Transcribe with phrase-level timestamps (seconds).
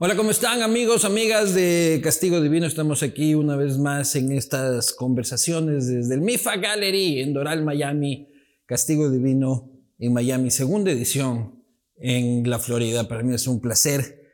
[0.00, 2.66] Hola, ¿cómo están amigos, amigas de Castigo Divino?
[2.66, 8.28] Estamos aquí una vez más en estas conversaciones desde el MIFA Gallery en Doral, Miami.
[8.64, 11.64] Castigo Divino en Miami, segunda edición
[11.96, 13.08] en la Florida.
[13.08, 14.30] Para mí es un placer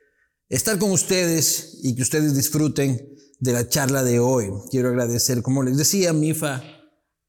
[0.50, 3.00] estar con ustedes y que ustedes disfruten
[3.40, 4.50] de la charla de hoy.
[4.70, 6.62] Quiero agradecer, como les decía, MIFA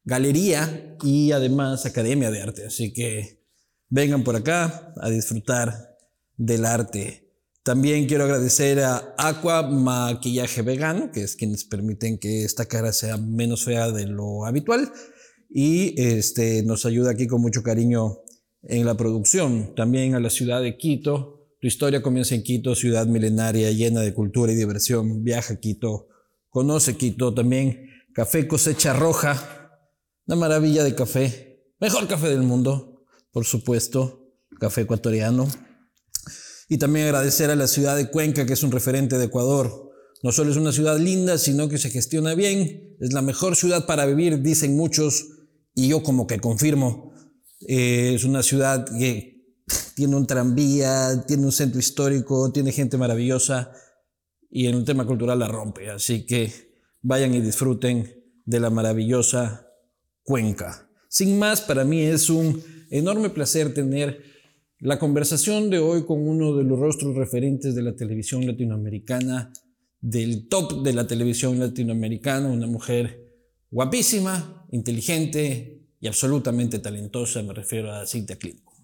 [0.04, 2.66] Galería y además Academia de Arte.
[2.66, 3.46] Así que
[3.88, 5.96] vengan por acá a disfrutar
[6.36, 7.25] del arte.
[7.66, 13.16] También quiero agradecer a Aqua Maquillaje Vegano, que es quienes permiten que esta cara sea
[13.16, 14.92] menos fea de lo habitual
[15.50, 18.18] y este, nos ayuda aquí con mucho cariño
[18.62, 19.74] en la producción.
[19.74, 21.48] También a la ciudad de Quito.
[21.60, 25.24] Tu historia comienza en Quito, ciudad milenaria llena de cultura y diversión.
[25.24, 26.06] Viaja a Quito,
[26.50, 27.34] conoce Quito.
[27.34, 29.72] También Café Cosecha Roja,
[30.28, 31.64] una maravilla de café.
[31.80, 34.22] Mejor café del mundo, por supuesto.
[34.60, 35.48] Café ecuatoriano.
[36.68, 39.92] Y también agradecer a la ciudad de Cuenca, que es un referente de Ecuador.
[40.22, 42.96] No solo es una ciudad linda, sino que se gestiona bien.
[43.00, 45.28] Es la mejor ciudad para vivir, dicen muchos,
[45.74, 47.12] y yo como que confirmo.
[47.68, 49.36] Eh, es una ciudad que
[49.94, 53.72] tiene un tranvía, tiene un centro histórico, tiene gente maravillosa
[54.50, 55.90] y en el tema cultural la rompe.
[55.90, 56.52] Así que
[57.02, 59.68] vayan y disfruten de la maravillosa
[60.22, 60.88] Cuenca.
[61.08, 64.22] Sin más, para mí es un enorme placer tener
[64.80, 69.52] la conversación de hoy con uno de los rostros referentes de la televisión latinoamericana,
[70.00, 73.26] del top de la televisión latinoamericana, una mujer
[73.70, 78.74] guapísima, inteligente y absolutamente talentosa, me refiero a Cintia Clinico.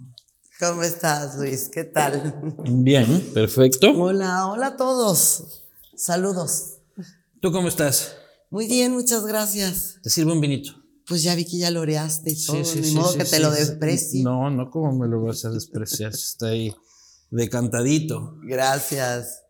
[0.58, 1.68] ¿Cómo estás, Luis?
[1.68, 2.40] ¿Qué tal?
[2.68, 3.90] Bien, perfecto.
[3.90, 5.64] Hola, hola a todos.
[5.94, 6.78] Saludos.
[7.40, 8.16] ¿Tú cómo estás?
[8.48, 9.98] Muy bien, muchas gracias.
[10.02, 10.81] Te sirvo un vinito.
[11.12, 14.22] Pues ya vi que ya lo oreaste y todo, ni modo que te lo desprecie.
[14.22, 16.10] No, no, ¿cómo me lo vas a despreciar?
[16.10, 16.74] Está ahí
[17.30, 18.38] decantadito.
[18.42, 19.42] Gracias.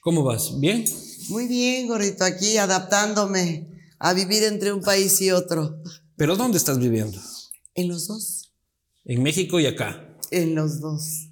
[0.00, 0.58] ¿Cómo vas?
[0.58, 0.84] ¿Bien?
[1.28, 3.68] Muy bien, gordito, aquí adaptándome
[4.00, 5.80] a vivir entre un país y otro.
[6.16, 7.20] ¿Pero dónde estás viviendo?
[7.76, 8.52] En los dos.
[9.04, 10.18] En México y acá.
[10.32, 11.28] En los dos.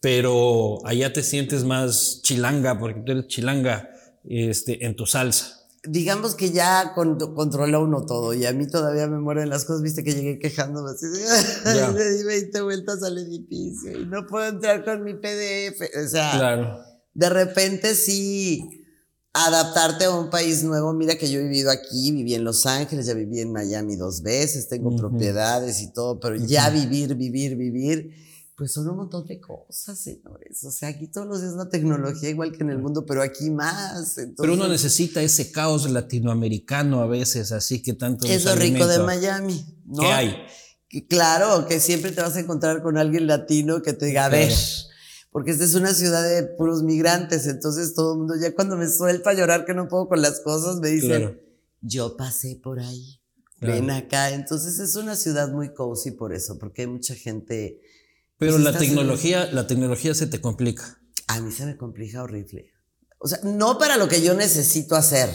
[0.00, 3.90] Pero allá te sientes más chilanga, porque tú eres chilanga
[4.22, 9.18] este, en tu salsa digamos que ya controla uno todo y a mí todavía me
[9.18, 11.06] mueren las cosas, viste que llegué quejándome así,
[11.94, 16.32] le di 20 vueltas al edificio y no puedo entrar con mi PDF, o sea,
[16.32, 16.80] claro.
[17.14, 18.84] de repente sí
[19.32, 23.06] adaptarte a un país nuevo, mira que yo he vivido aquí, viví en Los Ángeles,
[23.06, 28.27] ya viví en Miami dos veces, tengo propiedades y todo, pero ya vivir, vivir, vivir
[28.58, 30.64] pues son un montón de cosas, señores.
[30.64, 33.50] O sea, aquí todos los días la tecnología igual que en el mundo, pero aquí
[33.50, 34.16] más.
[34.36, 38.26] pero uno necesita ese caos latinoamericano a veces, así que tanto.
[38.26, 40.02] Es lo rico de Miami, ¿no?
[40.02, 40.36] ¿Qué hay?
[41.08, 44.52] claro, que siempre te vas a encontrar con alguien latino que te diga, a ver,
[45.30, 48.88] porque esta es una ciudad de puros migrantes, entonces todo el mundo, ya cuando me
[48.88, 51.40] suelta a llorar que no puedo con las cosas, me dicen,
[51.80, 53.20] yo pasé por ahí,
[53.60, 54.30] ven acá.
[54.30, 57.82] Entonces es una ciudad muy cozy por eso, porque hay mucha gente
[58.38, 60.98] pero la tecnología, la tecnología se te complica.
[61.26, 62.72] A mí se me complica horrible.
[63.18, 65.28] O sea, no para lo que yo necesito hacer.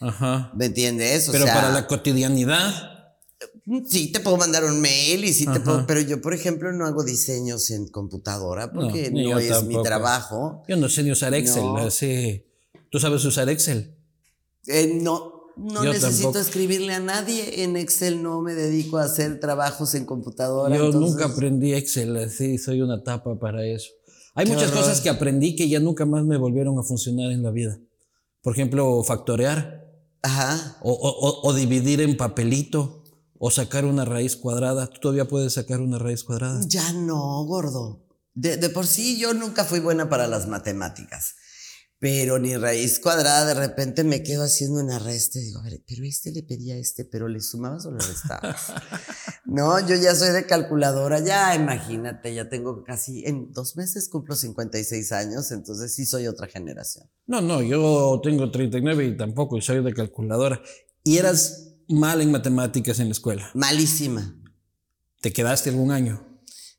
[0.00, 0.52] Ajá.
[0.54, 1.28] ¿Me entiendes?
[1.30, 2.96] pero para la cotidianidad.
[3.88, 6.86] Sí, te puedo mandar un mail y sí te puedo, pero yo, por ejemplo, no
[6.86, 10.62] hago diseños en computadora porque no, es mi trabajo.
[10.68, 11.64] Yo no sé ni usar Excel.
[12.90, 13.96] ¿Tú sabes usar Excel?
[14.68, 17.62] Eh, no, no necesito escribirle a nadie.
[17.64, 20.76] En Excel no me dedico a hacer trabajos en computadora.
[20.76, 23.90] Yo nunca aprendí Excel, así soy una tapa para eso.
[24.34, 27.50] Hay muchas cosas que aprendí que ya nunca más me volvieron a funcionar en la
[27.50, 27.78] vida.
[28.42, 29.84] Por ejemplo, factorear.
[30.22, 30.78] Ajá.
[30.82, 33.02] O, dividir en papelito.
[33.38, 34.88] O sacar una raíz cuadrada.
[34.88, 36.60] ¿Tú todavía puedes sacar una raíz cuadrada?
[36.66, 38.04] Ya no, gordo.
[38.34, 41.35] de por sí yo nunca fui buena para las matemáticas
[41.98, 45.82] pero ni raíz cuadrada, de repente me quedo haciendo una resta y digo, a ver,
[45.86, 48.74] pero este le pedía a este, pero le sumabas o le restabas.
[49.46, 54.36] no, yo ya soy de calculadora, ya imagínate, ya tengo casi, en dos meses cumplo
[54.36, 57.08] 56 años, entonces sí soy otra generación.
[57.26, 60.60] No, no, yo tengo 39 y tampoco soy de calculadora.
[61.02, 63.50] ¿Y eras mal en matemáticas en la escuela?
[63.54, 64.36] Malísima.
[65.22, 66.25] ¿Te quedaste algún año?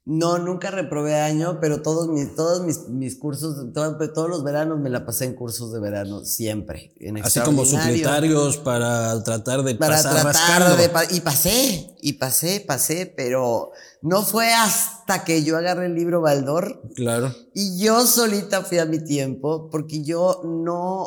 [0.09, 4.89] No, nunca reprobé año, pero todos mis, todos mis, mis cursos, todos los veranos me
[4.89, 6.93] la pasé en cursos de verano, siempre.
[7.01, 12.63] En Así como supletarios para tratar de para pasar tratar de Y pasé, y pasé,
[12.65, 13.71] pasé, pero
[14.01, 16.89] no fue hasta que yo agarré el libro Baldor.
[16.95, 17.35] Claro.
[17.53, 21.05] Y yo solita fui a mi tiempo, porque yo no...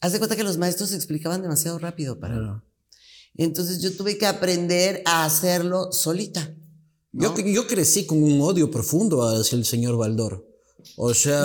[0.00, 2.48] Haz de cuenta que los maestros explicaban demasiado rápido para mí.
[3.36, 6.54] Entonces yo tuve que aprender a hacerlo solita.
[7.16, 10.44] Yo, yo crecí con un odio profundo hacia el señor Baldor.
[10.96, 11.42] O sea,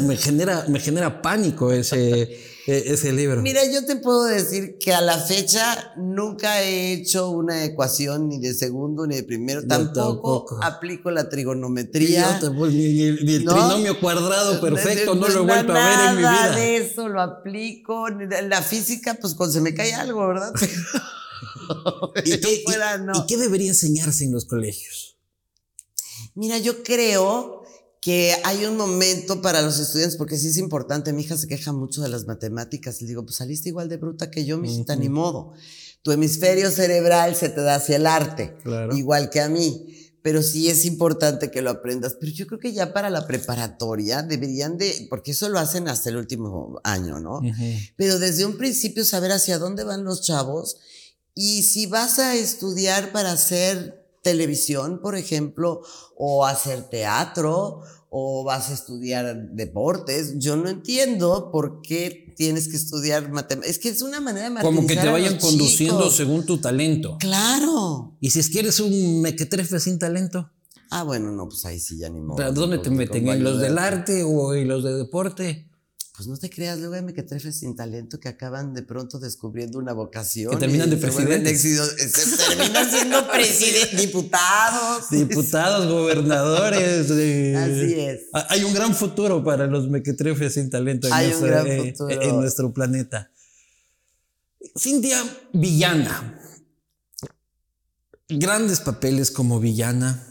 [0.00, 2.22] me, genera, me genera pánico ese,
[2.66, 3.40] e, ese libro.
[3.40, 8.40] Mira, yo te puedo decir que a la fecha nunca he hecho una ecuación ni
[8.40, 9.66] de segundo ni de primero.
[9.66, 12.40] tampoco, aplico la trigonometría.
[12.70, 16.32] ni, el trinomio cuadrado perfecto, no, lo he vuelto a ver en mi vida.
[16.32, 18.08] Nada de eso lo aplico.
[18.08, 20.52] La física, pues cuando se me cae algo, ¿verdad?
[22.24, 25.09] ¿Y, qué, ¿Y qué debería enseñarse en los colegios?
[26.40, 27.64] Mira, yo creo
[28.00, 31.70] que hay un momento para los estudiantes, porque sí es importante, mi hija se queja
[31.70, 34.96] mucho de las matemáticas, le digo, pues saliste igual de bruta que yo, mi hijita,
[34.96, 35.52] ni modo.
[36.00, 38.56] Tu hemisferio cerebral se te da hacia el arte,
[38.96, 42.16] igual que a mí, pero sí es importante que lo aprendas.
[42.18, 46.08] Pero yo creo que ya para la preparatoria deberían de, porque eso lo hacen hasta
[46.08, 47.42] el último año, ¿no?
[47.96, 50.78] Pero desde un principio saber hacia dónde van los chavos
[51.34, 55.82] y si vas a estudiar para hacer televisión, por ejemplo,
[56.16, 60.34] o hacer teatro, o vas a estudiar deportes.
[60.38, 63.76] Yo no entiendo por qué tienes que estudiar matemáticas.
[63.76, 67.16] Es que es una manera de Como que te vayan conduciendo según tu talento.
[67.20, 68.16] Claro.
[68.20, 70.50] Y si es que eres un mequetrefe sin talento.
[70.90, 72.36] Ah, bueno, no, pues ahí sí ya ni modo.
[72.36, 73.28] ¿Pero dónde te meten?
[73.28, 75.69] ¿En los del arte o en los de deporte?
[76.20, 79.94] Pues no te creas, luego hay mequetrefes sin talento que acaban de pronto descubriendo una
[79.94, 80.50] vocación.
[80.50, 81.56] Que terminan de presidente.
[81.56, 85.08] Se terminan siendo presidentes, diputados.
[85.08, 87.10] Diputados, gobernadores.
[87.56, 88.20] Así es.
[88.50, 93.30] Hay un gran futuro para los mequetrefes sin talento en, eh, en nuestro planeta.
[94.78, 95.24] Cintia
[95.54, 96.38] Villana.
[98.28, 100.22] Grandes papeles como villana.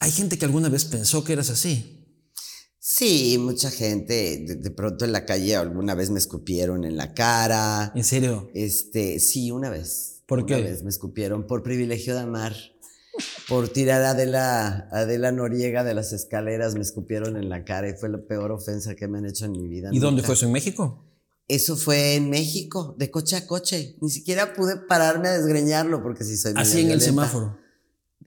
[0.00, 2.03] Hay gente que alguna vez pensó que eras así.
[2.86, 4.44] Sí, mucha gente.
[4.46, 7.90] De, pronto en la calle alguna vez me escupieron en la cara.
[7.94, 8.50] ¿En serio?
[8.52, 10.20] Este, sí, una vez.
[10.26, 10.56] ¿Por qué?
[10.56, 12.54] Una vez me escupieron por privilegio de amar.
[13.48, 17.94] Por tirar a Adela, Adela Noriega de las escaleras, me escupieron en la cara y
[17.94, 19.88] fue la peor ofensa que me han hecho en mi vida.
[19.90, 20.44] ¿Y dónde fue eso?
[20.44, 21.02] ¿En México?
[21.48, 23.96] Eso fue en México, de coche a coche.
[24.02, 27.58] Ni siquiera pude pararme a desgreñarlo porque si soy Así en el semáforo.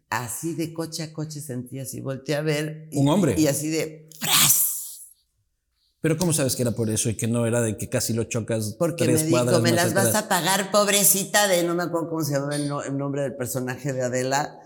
[0.09, 2.89] Así de coche a coche sentí así, volteé a ver.
[2.93, 3.35] Un hombre.
[3.37, 4.06] Y así de
[6.07, 8.23] pero ¿cómo sabes que era por eso y que no era de que casi lo
[8.25, 12.09] chocas Porque tres me dijo, me las vas a pagar, pobrecita, de no me acuerdo
[12.09, 14.59] cómo se llama el, nombre del personaje de Adela.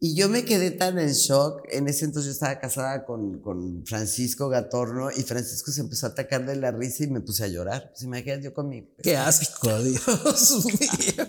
[0.00, 1.62] Y yo me quedé tan en shock.
[1.70, 6.10] En ese entonces yo estaba casada con, con Francisco Gatorno y Francisco se empezó a
[6.10, 7.92] atacar de la risa y me puse a llorar.
[7.94, 8.86] Se me quedé yo con mi...
[9.02, 11.26] ¡Qué asco, Dios mío!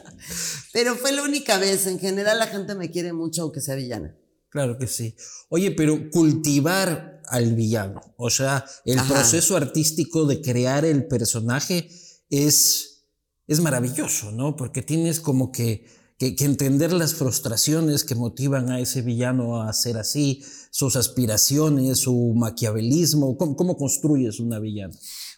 [0.73, 1.85] Pero fue la única vez.
[1.87, 4.15] En general la gente me quiere mucho aunque sea villana.
[4.49, 5.15] Claro que sí.
[5.49, 11.89] Oye, pero cultivar al villano, o sea, el proceso artístico de crear el personaje
[12.29, 13.05] es,
[13.47, 14.55] es maravilloso, ¿no?
[14.55, 15.85] Porque tienes como que,
[16.17, 22.33] que, entender las frustraciones que motivan a ese villano a ser así, sus aspiraciones, su
[22.35, 23.37] maquiavelismo.
[23.37, 24.93] ¿Cómo, cómo construyes una villana?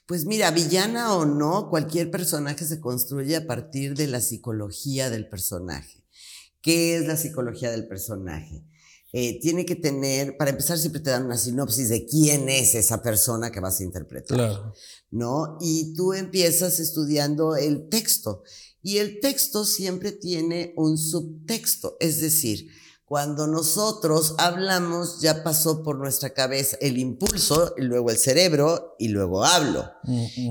[0.05, 5.29] Pues mira, villana o no, cualquier personaje se construye a partir de la psicología del
[5.29, 6.03] personaje.
[6.61, 8.65] ¿Qué es la psicología del personaje?
[9.15, 13.03] Eh, tiene que tener, para empezar siempre te dan una sinopsis de quién es esa
[13.03, 14.73] persona que vas a interpretar, claro.
[15.11, 15.59] ¿no?
[15.61, 18.41] Y tú empiezas estudiando el texto
[18.81, 22.67] y el texto siempre tiene un subtexto, es decir,
[23.05, 29.09] cuando nosotros hablamos, ya pasó por nuestra cabeza el impulso, y luego el cerebro, y
[29.09, 29.91] luego hablo.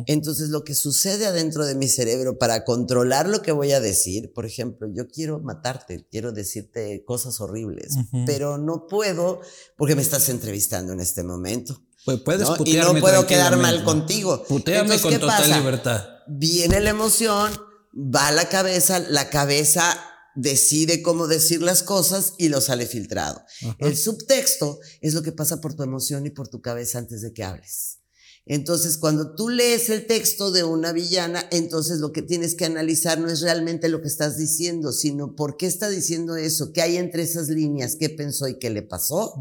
[0.06, 4.32] Entonces, lo que sucede adentro de mi cerebro para controlar lo que voy a decir,
[4.34, 7.94] por ejemplo, yo quiero matarte, quiero decirte cosas horribles,
[8.26, 9.40] pero no puedo
[9.76, 11.82] porque me estás entrevistando en este momento.
[12.04, 12.56] Pues puedes ¿no?
[12.64, 14.44] Y no puedo quedar mal contigo.
[14.44, 16.04] Puteame con total libertad.
[16.26, 17.50] Viene la emoción,
[17.94, 19.96] va a la cabeza, la cabeza
[20.34, 23.42] decide cómo decir las cosas y lo sale filtrado.
[23.78, 27.32] El subtexto es lo que pasa por tu emoción y por tu cabeza antes de
[27.32, 27.98] que hables.
[28.44, 33.20] Entonces, cuando tú lees el texto de una villana, entonces lo que tienes que analizar
[33.20, 36.96] no es realmente lo que estás diciendo, sino por qué está diciendo eso, qué hay
[36.96, 39.34] entre esas líneas, qué pensó y qué le pasó,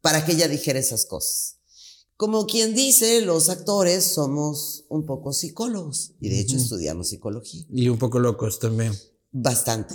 [0.00, 1.58] para que ella dijera esas cosas.
[2.16, 7.66] Como quien dice, los actores somos un poco psicólogos y de hecho estudiamos psicología.
[7.68, 8.92] Y un poco locos también.
[9.32, 9.94] Bastante.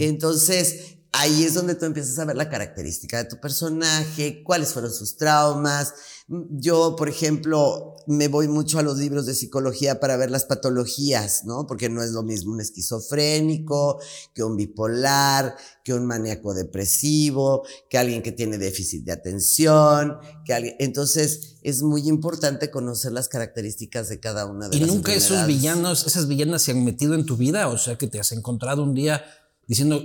[0.00, 4.92] Entonces, ahí es donde tú empiezas a ver la característica de tu personaje, cuáles fueron
[4.92, 5.94] sus traumas.
[6.28, 11.44] Yo, por ejemplo, me voy mucho a los libros de psicología para ver las patologías,
[11.44, 11.66] ¿no?
[11.66, 14.00] Porque no es lo mismo un esquizofrénico
[14.34, 20.54] que un bipolar, que un maníaco depresivo, que alguien que tiene déficit de atención, que
[20.54, 20.74] alguien...
[20.80, 25.14] Entonces, es muy importante conocer las características de cada una de ¿Y las ¿Y nunca
[25.14, 27.68] esos villanos, esas villanas se han metido en tu vida?
[27.68, 29.24] O sea, que te has encontrado un día
[29.68, 30.02] diciendo,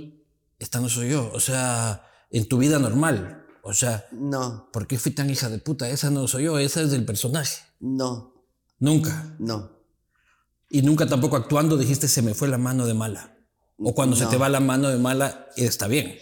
[0.60, 1.30] esta no soy yo.
[1.34, 3.45] O sea, en tu vida normal.
[3.68, 5.88] O sea, No, ¿por qué fui tan hija de puta?
[5.90, 7.62] Esa no soy yo, esa es del personaje.
[7.80, 8.32] no,
[8.78, 9.34] Nunca.
[9.40, 9.70] no.
[10.70, 13.36] Y nunca tampoco actuando dijiste se me fue la mano de mala.
[13.78, 16.16] O cuando se te va la mano de mala, está bien.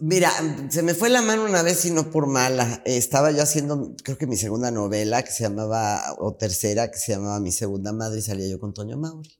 [0.00, 0.30] Mira,
[0.70, 2.82] se me fue la mano una vez y no por mala.
[2.84, 7.12] Estaba yo haciendo, creo que mi segunda novela que se llamaba, o tercera, que se
[7.12, 9.37] llamaba Mi Segunda Madre y salía yo con Toño Mauri.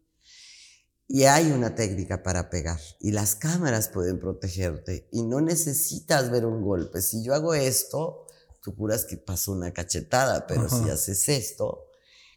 [1.11, 6.45] Y hay una técnica para pegar y las cámaras pueden protegerte y no necesitas ver
[6.45, 7.01] un golpe.
[7.01, 8.27] Si yo hago esto,
[8.63, 10.77] tú juras que pasó una cachetada, pero Ajá.
[10.77, 11.87] si haces esto,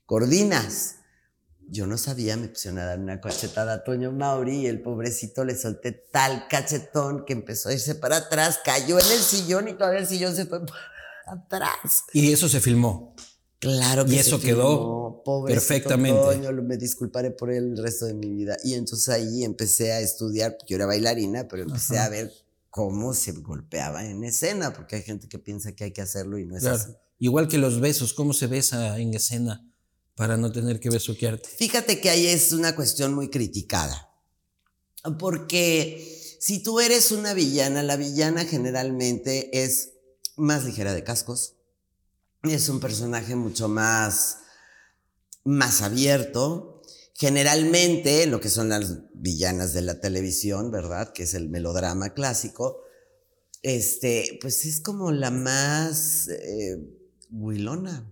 [0.06, 0.96] coordinas.
[1.68, 5.44] Yo no sabía, me pusieron a dar una cachetada a Toño Mauri y el pobrecito
[5.44, 9.74] le solté tal cachetón que empezó a irse para atrás, cayó en el sillón y
[9.74, 12.04] todavía el sillón se fue para atrás.
[12.13, 13.16] Y eso se filmó.
[13.62, 16.20] Claro que Y eso quedó pobrecito perfectamente.
[16.20, 18.58] Toño, me disculparé por él el resto de mi vida.
[18.63, 22.06] Y entonces ahí empecé a estudiar, porque yo era bailarina, pero empecé Ajá.
[22.08, 22.34] a ver
[22.72, 26.46] cómo se golpeaba en escena, porque hay gente que piensa que hay que hacerlo y
[26.48, 26.75] no es Claro.
[26.77, 26.91] así.
[27.20, 29.63] Igual que los besos, ¿cómo se besa en escena
[30.15, 31.48] para no tener que besuquearte?
[31.48, 34.10] Fíjate que ahí es una cuestión muy criticada.
[35.20, 39.91] Porque si tú eres una villana, la villana generalmente es
[40.36, 41.56] más ligera de cascos.
[42.43, 44.39] Es un personaje mucho más,
[45.43, 46.81] más abierto.
[47.13, 51.13] Generalmente, lo que son las villanas de la televisión, ¿verdad?
[51.13, 52.81] Que es el melodrama clásico.
[53.62, 56.79] Este, pues es como la más eh,
[57.31, 58.12] huilona.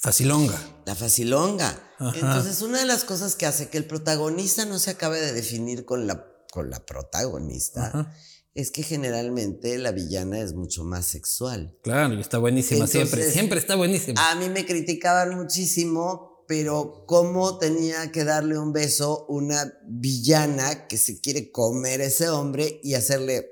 [0.00, 0.58] Facilonga.
[0.86, 1.80] La facilonga.
[1.98, 2.12] Ajá.
[2.14, 5.84] Entonces, una de las cosas que hace que el protagonista no se acabe de definir
[5.84, 8.14] con la, con la protagonista Ajá.
[8.54, 11.76] Es que generalmente la villana es mucho más sexual.
[11.82, 13.30] Claro, y está buenísima siempre.
[13.30, 14.30] Siempre está buenísima.
[14.30, 20.98] A mí me criticaban muchísimo, pero ¿cómo tenía que darle un beso una villana que
[20.98, 23.46] se quiere comer a ese hombre y hacerle...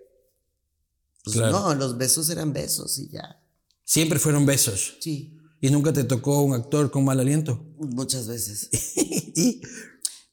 [1.25, 1.61] Pues Claro.
[1.61, 3.41] no, los besos eran besos y ya.
[3.85, 4.97] Siempre fueron besos.
[5.01, 7.65] Sí, Y nunca te tocó un actor con mal aliento.
[7.79, 8.69] muchas veces.
[9.37, 9.61] y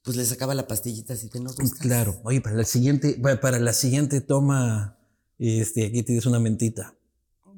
[0.05, 1.74] Pues le sacaba la pastillita si te no gustas.
[1.79, 4.97] claro, oye, para la siguiente, para- la siguiente toma,
[5.39, 6.93] este, aquí tienes una mentita.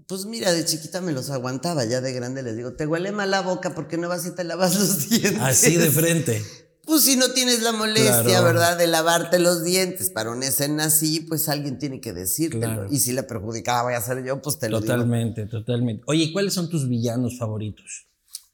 [0.08, 3.30] Pues mira, de chiquita me los aguantaba, ya de grande les digo, te huele mal
[3.30, 5.42] la boca, ¿por qué no vas y te lavas los dientes?
[5.42, 6.42] Así de frente.
[6.86, 8.46] Pues si no tienes la molestia, Claro.
[8.46, 8.78] ¿verdad?
[8.78, 12.62] De lavarte los dientes para una escena así, pues alguien tiene que decírtelo.
[12.76, 12.88] Claro.
[12.90, 14.94] Y si la perjudicaba voy a ser yo, pues te lo digo.
[14.94, 16.04] Totalmente, totalmente.
[16.08, 18.07] Oye, ¿cuáles son tus villanos favoritos?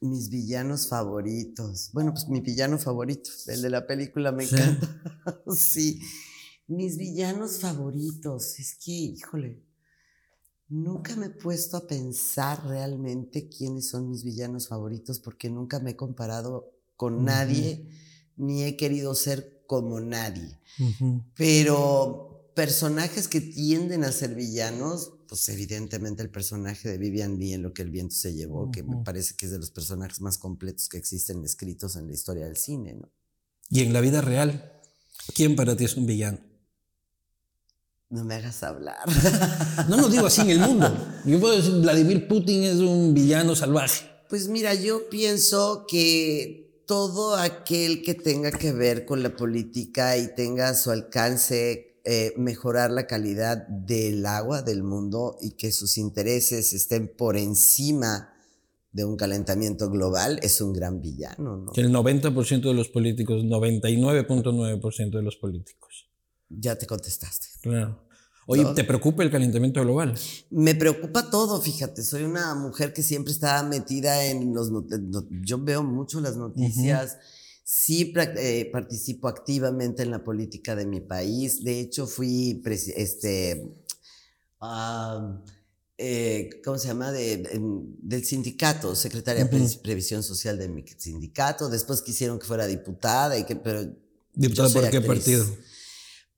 [0.04, 1.90] Mis villanos favoritos.
[1.92, 4.54] Bueno, pues mi villano favorito, el de la película me ¿Sí?
[4.54, 5.02] encanta.
[5.56, 6.00] sí.
[6.66, 8.58] Mis villanos favoritos.
[8.58, 9.64] Es que, híjole,
[10.68, 15.92] nunca me he puesto a pensar realmente quiénes son mis villanos favoritos porque nunca me
[15.92, 17.88] he comparado con nadie
[18.36, 20.60] ni he querido ser como nadie.
[21.34, 27.62] Pero personajes que tienden a ser villanos, pues evidentemente el personaje de Vivian Lee en
[27.62, 30.38] Lo que el viento se llevó, que me parece que es de los personajes más
[30.38, 33.10] completos que existen escritos en la historia del cine, ¿no?
[33.70, 34.72] Y en la vida real,
[35.34, 36.38] ¿quién para ti es un villano?
[38.10, 38.98] No me hagas hablar.
[39.88, 40.96] No lo digo así en el mundo.
[41.24, 44.08] Yo puedo decir, Vladimir Putin es un villano salvaje.
[44.28, 50.34] Pues mira, yo pienso que todo aquel que tenga que ver con la política y
[50.34, 55.96] tenga a su alcance eh, mejorar la calidad del agua del mundo y que sus
[55.96, 58.30] intereses estén por encima
[58.92, 61.72] de un calentamiento global es un gran villano, ¿no?
[61.74, 66.08] El 90% de los políticos, 99.9% de los políticos.
[66.48, 67.46] Ya te contestaste.
[67.62, 68.04] Claro.
[68.46, 68.64] Oye.
[68.74, 70.14] ¿te preocupa el calentamiento global?
[70.50, 74.70] Me preocupa todo, fíjate, soy una mujer que siempre está metida en los...
[74.70, 74.84] no-
[75.42, 77.16] yo veo mucho las noticias,
[77.64, 82.62] sí eh, participo activamente en la política de mi país, de hecho fui,
[82.94, 83.74] este,
[85.96, 87.10] eh, ¿cómo se llama?
[87.10, 92.66] De, em, del sindicato, secretaria de Previsión Social de mi sindicato, después quisieron que fuera
[92.66, 93.84] diputada y que, pero...
[94.34, 95.06] ¿Diputada por qué actriz.
[95.06, 95.46] partido?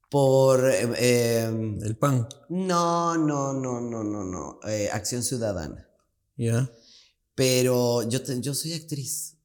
[0.09, 0.71] Por...
[0.71, 1.43] eh,
[1.83, 2.29] El PAN.
[2.51, 4.61] no, no, no, no, no, no.
[4.69, 5.89] eh, Acción Ciudadana.
[6.37, 6.71] ¿Ya?
[7.35, 9.36] Pero yo, te- yo soy actriz.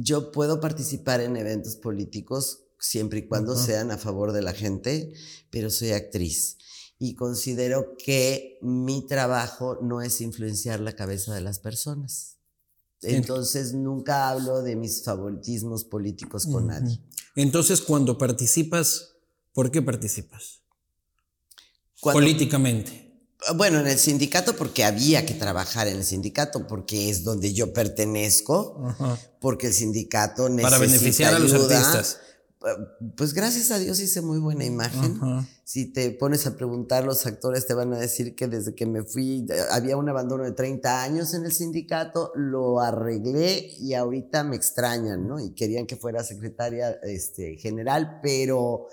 [0.00, 5.12] Yo puedo participar en eventos políticos siempre y cuando sean a favor de la gente,
[5.50, 6.56] pero soy actriz.
[7.00, 12.36] Y considero que mi trabajo no es influenciar la cabeza de las personas.
[13.02, 17.00] Ent- Entonces nunca hablo de mis favoritismos políticos con nadie.
[17.36, 19.14] Entonces, cuando participas,
[19.52, 20.62] ¿por qué participas?
[22.00, 23.07] Cuando- Políticamente.
[23.56, 27.72] Bueno, en el sindicato porque había que trabajar en el sindicato porque es donde yo
[27.72, 28.82] pertenezco.
[28.84, 29.18] Ajá.
[29.40, 32.18] porque el sindicato necesita Para beneficiar a los ayuda, artistas.
[33.16, 35.20] pues gracias a Dios hice muy buena imagen.
[35.62, 39.04] Si te pones a preguntar, los actores te van a decir que desde que me
[39.04, 44.56] fui había un abandono de 30 años en el sindicato, lo arreglé y ahorita me
[44.56, 45.38] extrañan, ¿no?
[45.38, 48.88] Y querían que fuera secretaria este, general, pero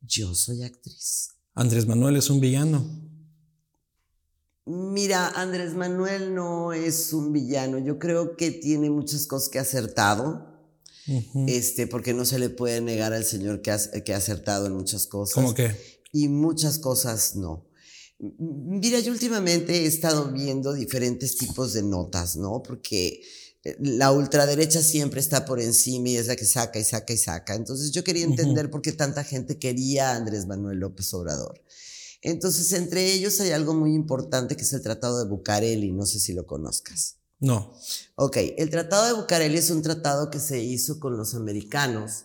[0.00, 1.28] yo soy actriz.
[1.54, 2.84] Andrés Manuel es un villano.
[4.66, 7.78] Mira, Andrés Manuel no es un villano.
[7.78, 10.56] Yo creo que tiene muchas cosas que ha acertado
[11.46, 14.72] este, porque no se le puede negar al Señor que ha, que ha acertado en
[14.74, 15.34] muchas cosas.
[15.34, 15.76] ¿Cómo qué?
[16.12, 17.64] Y muchas cosas no.
[18.18, 22.62] Mira, yo últimamente he estado viendo diferentes tipos de notas, ¿no?
[22.62, 23.20] Porque
[23.62, 27.18] eh, la ultraderecha siempre está por encima y es la que saca y saca y
[27.18, 27.54] saca.
[27.54, 31.62] Entonces yo quería entender por qué tanta gente quería a Andrés Manuel López Obrador.
[32.22, 36.18] Entonces, entre ellos hay algo muy importante que es el Tratado de Bucareli, no sé
[36.18, 37.16] si lo conozcas.
[37.38, 37.74] No.
[38.16, 42.24] Ok, el Tratado de Bucareli es un tratado que se hizo con los americanos,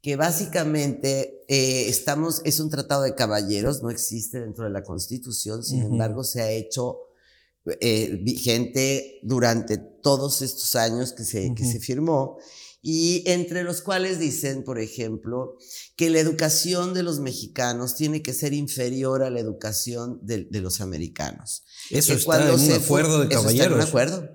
[0.00, 5.62] que básicamente eh, estamos, es un tratado de caballeros, no existe dentro de la Constitución,
[5.62, 6.98] sin embargo se ha hecho
[7.80, 12.38] eh, vigente durante todos estos años que se, que se firmó
[12.84, 15.56] y entre los cuales dicen, por ejemplo,
[15.94, 20.80] que la educación de los mexicanos tiene que ser inferior a la educación de, los
[20.80, 21.64] americanos.
[21.90, 23.78] Eso está en un acuerdo de caballeros.
[23.78, 24.28] Eso acuerdo.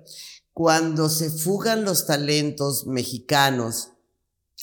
[0.54, 3.90] Cuando se fugan los talentos mexicanos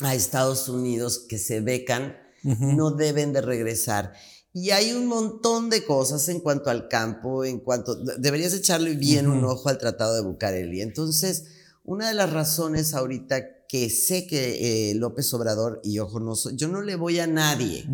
[0.01, 4.15] a Estados Unidos que se becan, no deben de regresar.
[4.55, 7.97] Y hay un montón de cosas en cuanto al campo, en cuanto...
[7.97, 10.81] Deberías echarle bien un ojo al Tratado de Bucareli.
[10.81, 11.45] Entonces,
[11.85, 16.69] una de las razones ahorita que sé que eh, López Obrador, y ojo, no yo
[16.69, 17.85] no le voy a nadie.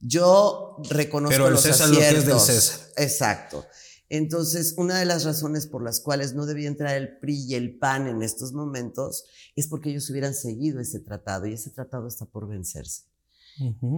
[0.00, 2.14] Yo reconozco Pero los César aciertos.
[2.14, 2.80] Lo que es del César.
[2.96, 3.66] Exacto.
[4.08, 7.76] Entonces, una de las razones por las cuales no debía entrar el PRI y el
[7.76, 9.24] PAN en estos momentos
[9.54, 13.02] es porque ellos hubieran seguido ese tratado y ese tratado está por vencerse.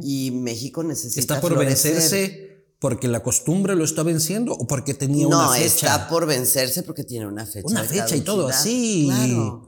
[0.02, 1.21] Y México necesita.
[1.21, 5.61] Está por vencerse porque la costumbre lo está venciendo o porque tenía una fecha.
[5.61, 7.69] No, está por vencerse porque tiene una fecha.
[7.69, 9.07] Una fecha y todo así.
[9.07, 9.67] Claro.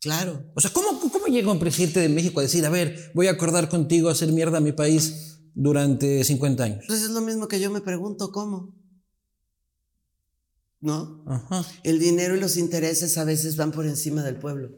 [0.00, 0.50] Claro.
[0.54, 3.32] O sea, ¿cómo, ¿cómo llega un presidente de México a decir, a ver, voy a
[3.32, 6.84] acordar contigo a hacer mierda a mi país durante 50 años?
[6.86, 8.74] Pues es lo mismo que yo me pregunto, ¿cómo?
[10.80, 11.22] ¿No?
[11.82, 14.70] El dinero y los intereses a veces van por encima del pueblo.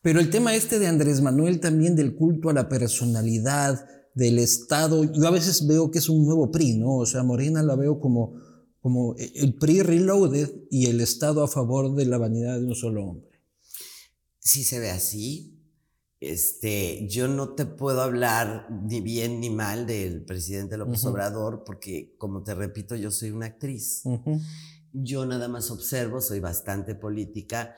[0.00, 5.02] Pero el tema este de Andrés Manuel también del culto a la personalidad, del Estado,
[5.02, 6.98] yo a veces veo que es un nuevo PRI, ¿no?
[6.98, 8.40] O sea, Morena la veo como,
[8.80, 13.04] como el PRI reloaded y el Estado a favor de la vanidad de un solo
[13.04, 13.33] hombre
[14.44, 15.50] si se ve así.
[16.20, 22.14] Este, yo no te puedo hablar ni bien ni mal del presidente López Obrador porque,
[22.16, 24.04] como te repito, yo soy una actriz.
[24.92, 27.74] Yo nada más observo, soy bastante política,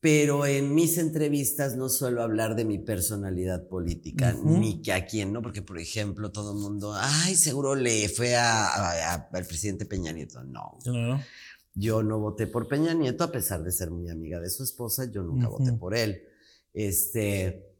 [0.00, 5.32] pero en mis entrevistas no suelo hablar de mi personalidad política, ni que a quién,
[5.32, 5.40] ¿no?
[5.40, 10.42] Porque, por ejemplo, todo el mundo, ay, seguro le fue al presidente Peña Nieto.
[10.42, 10.78] No.
[10.86, 11.20] no.
[11.74, 15.10] Yo no voté por Peña Nieto, a pesar de ser muy amiga de su esposa,
[15.10, 16.22] yo nunca voté por él.
[16.72, 17.74] Este,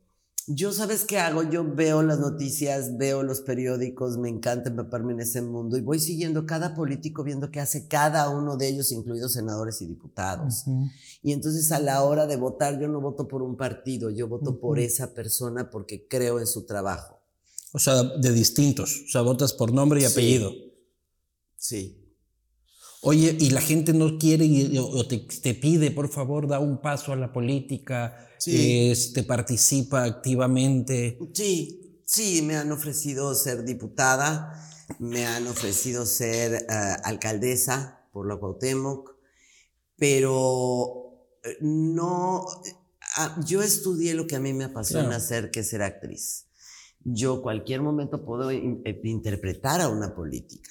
[0.46, 1.42] yo, ¿sabes qué hago?
[1.48, 5.98] Yo veo las noticias, veo los periódicos, me encanta empaparme en ese mundo y voy
[5.98, 10.64] siguiendo cada político, viendo qué hace cada uno de ellos, incluidos senadores y diputados.
[11.22, 14.60] Y entonces a la hora de votar, yo no voto por un partido, yo voto
[14.60, 17.20] por esa persona porque creo en su trabajo.
[17.72, 20.52] O sea, de distintos, o sea, votas por nombre y apellido.
[21.56, 22.03] Sí.
[23.06, 24.48] Oye, y la gente no quiere
[24.80, 28.90] o te, pide, por favor, da un paso a la política, sí.
[28.90, 31.18] este, participa activamente.
[31.34, 34.58] Sí, sí, me han ofrecido ser diputada,
[34.98, 39.10] me han ofrecido ser eh, alcaldesa por la Cuauhtémoc,
[39.96, 42.46] pero eh, no,
[43.18, 46.46] ah, yo estudié lo que a mí me apasiona hacer, que es ser actriz.
[47.00, 50.70] Yo cualquier momento puedo eh, interpretar a una política.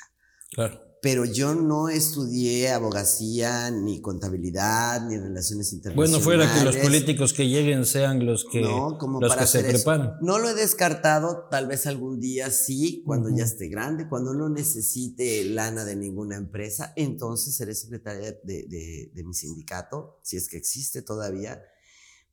[0.49, 5.95] Claro pero yo no estudié abogacía, ni contabilidad, ni relaciones internacionales.
[5.95, 10.15] Bueno, fuera que los políticos que lleguen sean los que, los que se preparan.
[10.21, 14.47] No lo he descartado, tal vez algún día sí, cuando ya esté grande, cuando no
[14.47, 20.55] necesite lana de ninguna empresa, entonces seré secretaria de, de mi sindicato, si es que
[20.55, 21.61] existe todavía,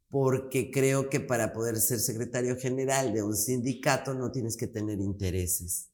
[0.08, 5.00] porque creo que para poder ser secretario general de un sindicato no tienes que tener
[5.00, 5.89] intereses.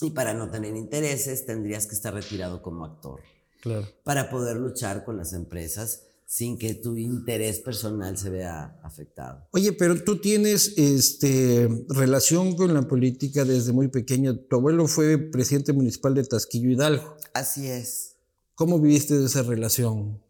[0.00, 3.20] Y para no tener intereses tendrías que estar retirado como actor.
[3.62, 3.86] Claro.
[4.04, 9.46] Para poder luchar con las empresas sin que tu interés personal se vea afectado.
[9.52, 14.36] Oye, pero tú tienes este, relación con la política desde muy pequeño.
[14.36, 17.16] Tu abuelo fue presidente municipal de Tasquillo Hidalgo.
[17.32, 18.16] Así es.
[18.54, 20.20] ¿Cómo viviste esa relación?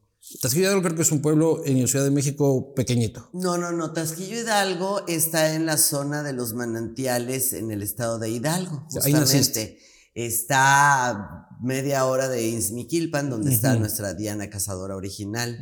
[0.40, 3.30] Tasquillo Hidalgo creo que es un pueblo en Ciudad de México pequeñito.
[3.32, 3.92] No, no, no.
[3.92, 8.86] Tasquillo Hidalgo está en la zona de los manantiales en el estado de Hidalgo.
[8.90, 9.78] Justamente.
[10.14, 15.58] Está a media hora de Izmiquilpan, donde está nuestra Diana Cazadora original.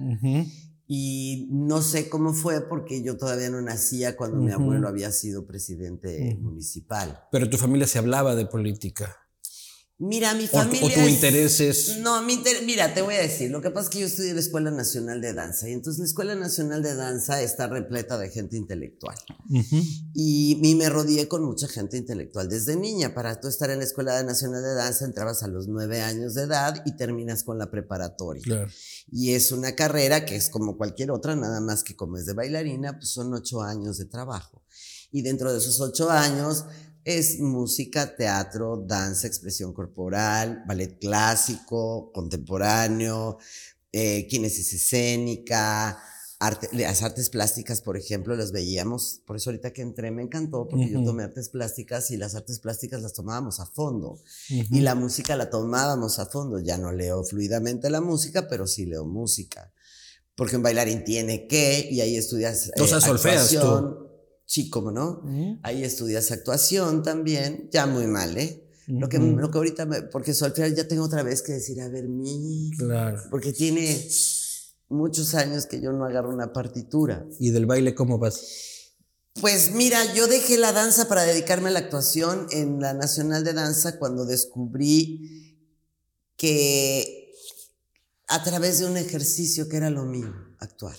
[0.87, 5.47] Y no sé cómo fue porque yo todavía no nacía cuando mi abuelo había sido
[5.47, 7.25] presidente municipal.
[7.33, 9.17] Pero tu familia se hablaba de política.
[9.97, 10.85] Mira, mi O, familia.
[10.87, 11.99] o tu es- interés es.
[11.99, 14.31] No, mi inter- mira, te voy a decir, lo que pasa es que yo estudié
[14.31, 18.19] en la Escuela Nacional de Danza y entonces la Escuela Nacional de Danza está repleta
[18.19, 19.17] de gente intelectual.
[19.51, 19.77] Ujú.
[20.13, 23.15] Y, y me rodeé con mucha gente intelectual desde niña.
[23.15, 26.43] Para tú estar en la Escuela Nacional de Danza entrabas a los nueve años de
[26.43, 28.43] edad y terminas con la preparatoria.
[28.43, 28.69] Claro.
[29.13, 32.33] Y es una carrera que es como cualquier otra, nada más que como es de
[32.33, 34.65] bailarina, pues son ocho años de trabajo.
[35.13, 36.65] Y dentro de esos ocho años
[37.05, 43.39] es música, teatro, danza, expresión corporal, ballet clásico, contemporáneo,
[43.93, 45.99] eh, kinesis escénica,
[46.41, 49.21] arte- las artes plásticas, por ejemplo, las veíamos.
[49.27, 52.59] Por eso ahorita que entré me encantó, porque yo tomé artes plásticas y las artes
[52.59, 54.19] plásticas las tomábamos a fondo.
[54.71, 56.59] Y la música la tomábamos a fondo.
[56.59, 59.73] Ya no leo fluidamente la música, pero sí leo música.
[60.37, 62.73] Porque un bailarín tiene que, y ahí estudias.
[62.83, 64.04] O sea, solfeas tú.
[64.71, 65.21] Cómo no.
[65.25, 65.59] Ujú.
[65.63, 67.69] Ahí estudias actuación también.
[67.73, 68.61] Ya muy mal, ¿eh?
[68.87, 71.89] Lo que, lo que ahorita, me- porque solfear ya tengo otra vez que decir, a
[71.89, 72.71] ver, mi.
[72.77, 73.19] Claro.
[73.31, 74.07] Porque tiene
[74.89, 77.27] muchos años que yo no agarro una partitura.
[77.41, 78.43] ¿Y del baile cómo vas?
[79.41, 83.55] Pues mira, yo dejé la danza para dedicarme a la actuación en la Nacional de
[83.55, 85.59] Danza cuando descubrí
[86.37, 87.33] que
[88.29, 90.97] a través de un ejercicio que era lo mío, actuar.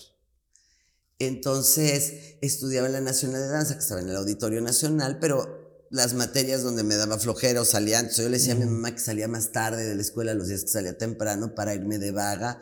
[1.20, 6.14] Entonces estudiaba en la Nacional de Danza, que estaba en el Auditorio Nacional, pero las
[6.14, 9.00] materias donde me daba flojera o salía antes, yo le decía a mi mamá que
[9.00, 12.60] salía más tarde de la escuela los días que salía temprano para irme de vaga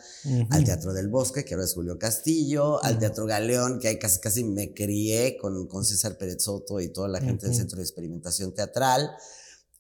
[0.52, 4.20] al Teatro del Bosque, que ahora es Julio Castillo, al Teatro Galeón, que ahí casi
[4.20, 7.56] casi me crié con, con César Pérez Soto y toda la gente del.
[7.56, 9.12] Centro de Experimentación Teatral.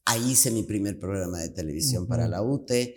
[0.05, 2.95] Ahí hice mi primer programa de televisión para la UTE.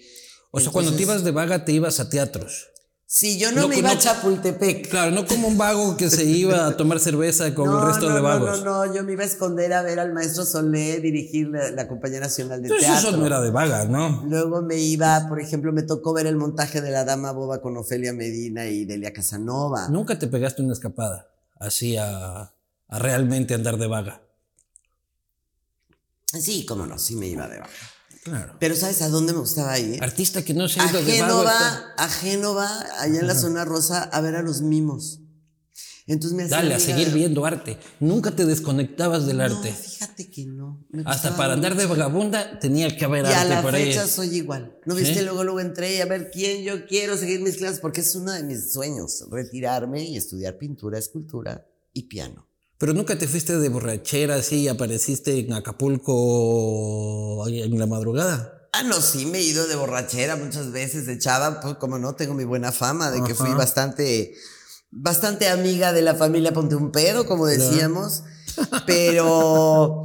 [0.51, 2.69] O sea, cuando te ibas de vaga, te ibas a teatros.
[3.09, 4.89] Sí, yo no, No, me iba no- a Chapultepec.
[4.91, 8.09] Claro, no como un vago que se iba a tomar cerveza con no, el resto
[8.09, 8.65] no, de no, vagos.
[8.65, 11.87] No, no, yo me iba a esconder a ver al maestro Solé dirigir la, la
[11.87, 13.11] Compañía Nacional de Entonces Teatro.
[13.11, 14.25] eso no era de vaga, ¿no?
[14.29, 17.77] Luego me iba, por ejemplo, me tocó ver el montaje de La Dama Boba con
[17.77, 19.89] Ofelia Medina y Delia Casanova.
[19.89, 21.29] Nunca te pegaste una escapada
[21.61, 22.53] así a,
[22.89, 24.21] a realmente andar de vaga.
[26.33, 27.73] Sí, cómo no, sí me iba de baja.
[28.27, 28.57] Claro.
[28.59, 30.03] Pero ¿sabes a dónde me gustaba ir?
[30.03, 31.43] Artista que no se ha A ido de vago.
[31.45, 35.21] está- Génova, a Génova, allá en la zona rosa, a ver a los mimos.
[36.09, 37.79] Entonces me hacía Dale, a seguir de- viendo arte.
[38.01, 39.73] Nunca te desconectabas del No, arte.
[39.73, 40.85] fíjate que no.
[40.91, 43.87] me Hasta para andar de vagabunda tenía que haber Y a arte la por ahí.
[43.87, 44.77] fecha soy igual.
[44.87, 45.23] ¿No viste?
[45.23, 48.33] Luego, luego entré y a ver quién yo quiero seguir mis clases, porque es uno
[48.33, 52.46] de mis sueños, retirarme y estudiar pintura, escultura y piano.
[52.79, 58.69] Pero nunca te fuiste de borrachera así y apareciste en Acapulco en la madrugada.
[58.73, 62.15] Ah, no, sí, me he ido de borrachera muchas veces, de chava, pues como no,
[62.15, 64.35] tengo mi buena fama de que fui bastante,
[64.91, 68.25] bastante amiga de la familia Ponte un pedo, como decíamos,
[68.87, 70.05] pero,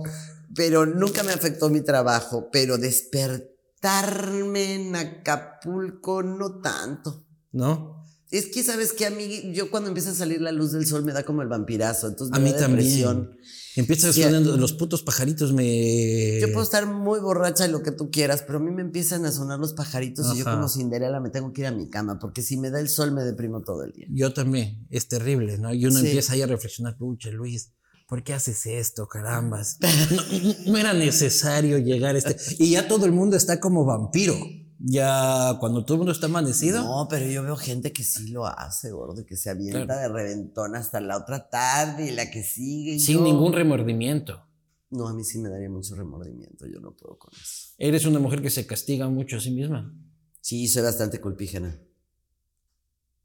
[0.56, 7.26] pero nunca me afectó mi trabajo, pero despertarme en Acapulco no tanto.
[7.52, 8.01] ¿No?
[8.32, 11.04] Es que, ¿sabes que A mí, yo cuando empieza a salir la luz del sol
[11.04, 13.30] me da como el vampirazo, entonces A me mí da también.
[13.76, 16.39] Empiezas Sí, sonando, los putos pajaritos me...
[16.41, 19.26] Yo puedo estar muy borracha de lo que tú quieras, pero a mí me empiezan
[19.26, 22.20] a sonar los pajaritos y yo como Cinderela me tengo que ir a mi cama,
[22.20, 24.08] porque si me da el sol me deprimo todo el día.
[24.12, 25.74] Yo también, es terrible, ¿no?
[25.74, 26.06] Y uno Sí.
[26.08, 27.72] empieza ahí a reflexionar, pucha, Luis,
[28.10, 29.78] ¿por qué haces esto, carambas?
[30.65, 32.36] No, no era necesario llegar a este...
[32.60, 34.36] Y ya todo el mundo está como vampiro.
[34.84, 38.48] Ya cuando todo el mundo está amanecido, No, pero yo veo gente que sí lo
[38.48, 40.02] hace, gordo, que se avienta Claro.
[40.02, 42.94] de reventón hasta la otra tarde y la que sigue.
[42.94, 44.44] y sin yo- ningún remordimiento.
[44.89, 47.74] No, a mí sí me daría mucho remordimiento, yo no puedo con eso.
[47.78, 49.94] Eres una mujer que se castiga mucho a sí misma.
[50.41, 51.78] Sí, soy bastante culpígena.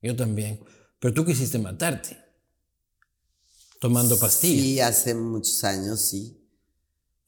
[0.02, 0.60] Yo también.
[1.00, 2.18] Pero tú quisiste matarte.
[3.80, 4.62] Tomando pastillas.
[4.64, 6.38] Sí, hace muchos años, sí.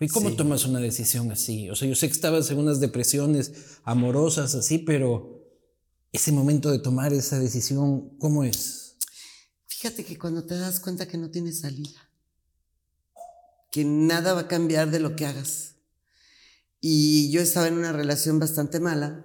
[0.01, 0.37] ¿Y cómo Sí.
[0.37, 1.69] tomas una decisión así?
[1.71, 5.45] O sea, yo sé que estabas en unas depresiones amorosas así, pero
[6.13, 8.97] ese momento de tomar esa decisión, ¿cómo es?
[9.67, 12.11] Fíjate que cuando te das cuenta que no tienes salida,
[13.71, 15.75] que nada va a cambiar de lo que hagas.
[16.81, 19.25] Y yo estaba en una relación bastante mala,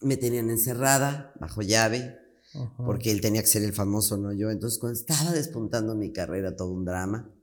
[0.00, 2.18] me tenían encerrada, bajo llave,
[2.84, 4.50] porque él tenía que ser el famoso, no yo.
[4.50, 7.33] Entonces, cuando estaba despuntando mi carrera, todo un drama,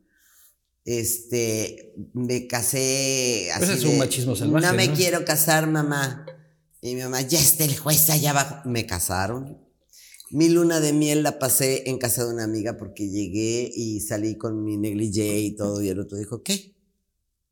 [0.85, 4.93] este, me casé así Ese es un de, machismo salvaje, No me ¿no?
[4.95, 6.25] quiero casar, mamá.
[6.81, 8.67] Y mi mamá, ya está el juez allá abajo.
[8.67, 9.59] Me casaron.
[10.31, 14.37] Mi luna de miel la pasé en casa de una amiga porque llegué y salí
[14.37, 16.73] con mi negligé y todo y el otro dijo, ¿qué?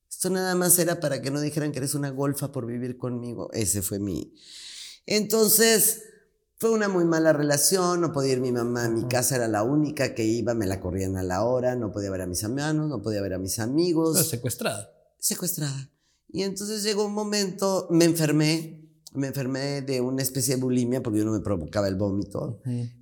[0.10, 3.50] Esto nada más era para que no dijeran que eres una golfa por vivir conmigo.
[3.54, 4.34] Ese fue mi...
[5.06, 6.04] Entonces,
[6.60, 9.64] fue una muy mala relación, no podía ir mi mamá a mi casa, era la
[9.64, 12.90] única que iba, me la corrían a la hora, no podía ver a mis hermanos,
[12.90, 14.28] no podía ver a mis amigos.
[14.28, 14.92] secuestrada.
[15.20, 15.90] Secuestrada.
[16.28, 21.20] Y entonces llegó un momento, me enfermé, me enfermé de una especie de bulimia porque
[21.20, 22.60] yo no me provocaba el vómito,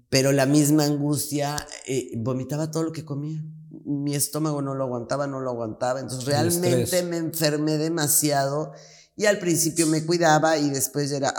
[0.09, 3.43] pero la misma angustia, eh, vomitaba todo lo que comía.
[3.85, 8.73] Mi estómago no lo aguantaba, no lo aguantaba, entonces realmente me enfermé demasiado
[9.15, 11.33] y al principio me cuidaba y después ya era...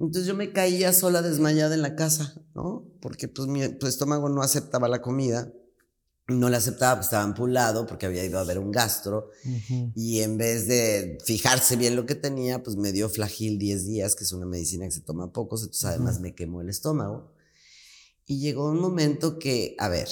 [0.00, 2.86] Entonces yo me caía sola desmayada en la casa, ¿no?
[3.00, 5.52] Porque pues mi estómago no aceptaba la comida
[6.28, 9.30] no la aceptaba, pues estaba ampulado porque había ido a ver un gastro
[9.94, 14.14] y en vez de fijarse bien lo que tenía, pues me dio flagil 10 días,
[14.14, 17.32] que es una medicina que se toma pocos, entonces además me quemó el estómago.
[18.26, 20.08] Y llegó un momento que, a ver,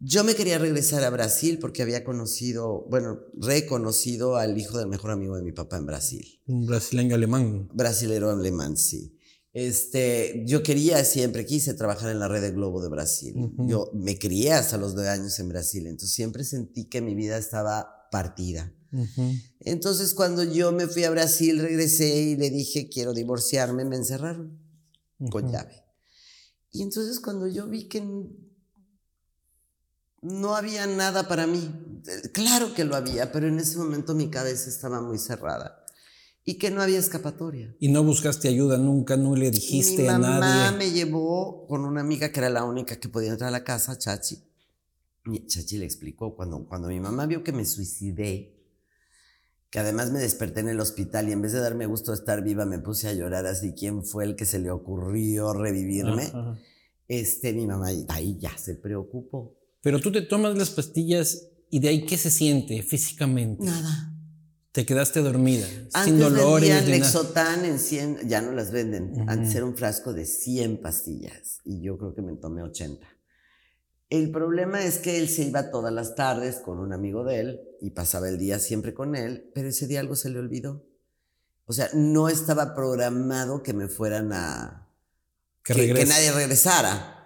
[0.00, 5.10] yo me quería regresar a Brasil porque había conocido, bueno, reconocido al hijo del mejor
[5.10, 6.40] amigo de mi papá en Brasil.
[6.46, 7.68] Un brasileño alemán.
[7.72, 9.14] Brasilero alemán, sí.
[9.52, 13.34] Este, yo quería, siempre quise trabajar en la red de Globo de Brasil.
[13.66, 17.36] Yo me crié hasta los nueve años en Brasil, entonces siempre sentí que mi vida
[17.36, 18.72] estaba partida.
[19.60, 24.60] Entonces cuando yo me fui a Brasil, regresé y le dije, quiero divorciarme, me encerraron
[25.30, 25.84] con llave.
[26.70, 28.00] Y entonces cuando yo vi que
[30.22, 31.70] no había nada para mí,
[32.06, 35.84] eh, claro que lo había, pero en ese momento mi cabeza estaba muy cerrada
[36.48, 37.76] y que no había escapatoria.
[37.78, 39.18] ¿Y no buscaste ayuda nunca?
[39.18, 40.34] ¿No le dijiste a nadie?
[40.36, 43.50] Mi mamá me llevó con una amiga que era la única que podía entrar a
[43.50, 44.42] la casa, Chachi.
[45.26, 48.58] Y Chachi le explicó, cuando, cuando mi mamá vio que me suicidé,
[49.68, 52.42] que además me desperté en el hospital y en vez de darme gusto de estar
[52.42, 56.32] viva me puse a llorar así, ¿quién fue el que se le ocurrió revivirme?
[57.08, 59.57] Este, mi mamá ahí ya se preocupó.
[59.80, 63.64] Pero tú te tomas las pastillas y de ahí qué se siente físicamente?
[63.64, 64.14] Nada.
[64.72, 66.68] Te quedaste dormida, Antes sin dolores.
[66.68, 69.28] Vendían Lexotan en 100, ya no las venden.
[69.28, 73.06] Antes era un frasco de 100 pastillas y yo creo que me tomé 80.
[74.10, 77.60] El problema es que él se iba todas las tardes con un amigo de él
[77.80, 80.86] y pasaba el día siempre con él, pero ese día algo se le olvidó.
[81.66, 84.88] O sea, no estaba programado que me fueran a...
[85.62, 87.17] Que, que nadie regresara.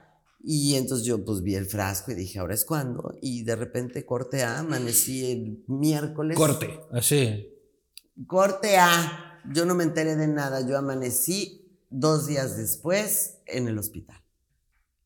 [0.45, 3.17] Y entonces yo pues vi el frasco y dije, ahora es cuando.
[3.23, 6.37] Y de repente corte A, amanecí el miércoles.
[6.37, 7.49] Corte, así.
[8.27, 9.41] Corte A.
[9.53, 10.67] Yo no me enteré de nada.
[10.67, 14.21] Yo amanecí dos días después en el hospital.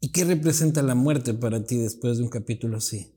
[0.00, 3.12] ¿Y qué representa la muerte para ti después de un capítulo así?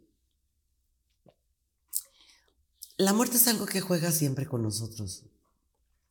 [2.97, 5.23] La muerte es algo que juega siempre con nosotros.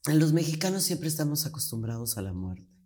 [0.06, 2.77] Los mexicanos siempre estamos acostumbrados a la muerte.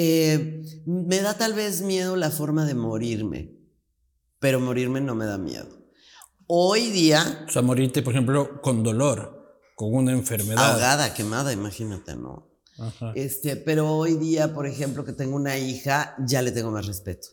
[0.00, 3.58] Eh, me da tal vez miedo la forma de morirme,
[4.38, 5.66] pero morirme no me da miedo.
[6.46, 7.44] Hoy día...
[7.48, 10.70] O sea, morirte, por ejemplo, con dolor, con una enfermedad.
[10.70, 12.48] Ahogada, quemada, imagínate, ¿no?
[13.16, 17.26] Este, pero hoy día, por ejemplo, que tengo una hija, ya le tengo más respeto.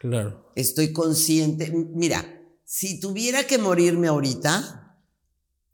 [0.00, 0.50] Claro.
[0.56, 1.72] Estoy consciente.
[1.72, 2.24] Mira,
[2.64, 4.98] si tuviera que morirme ahorita,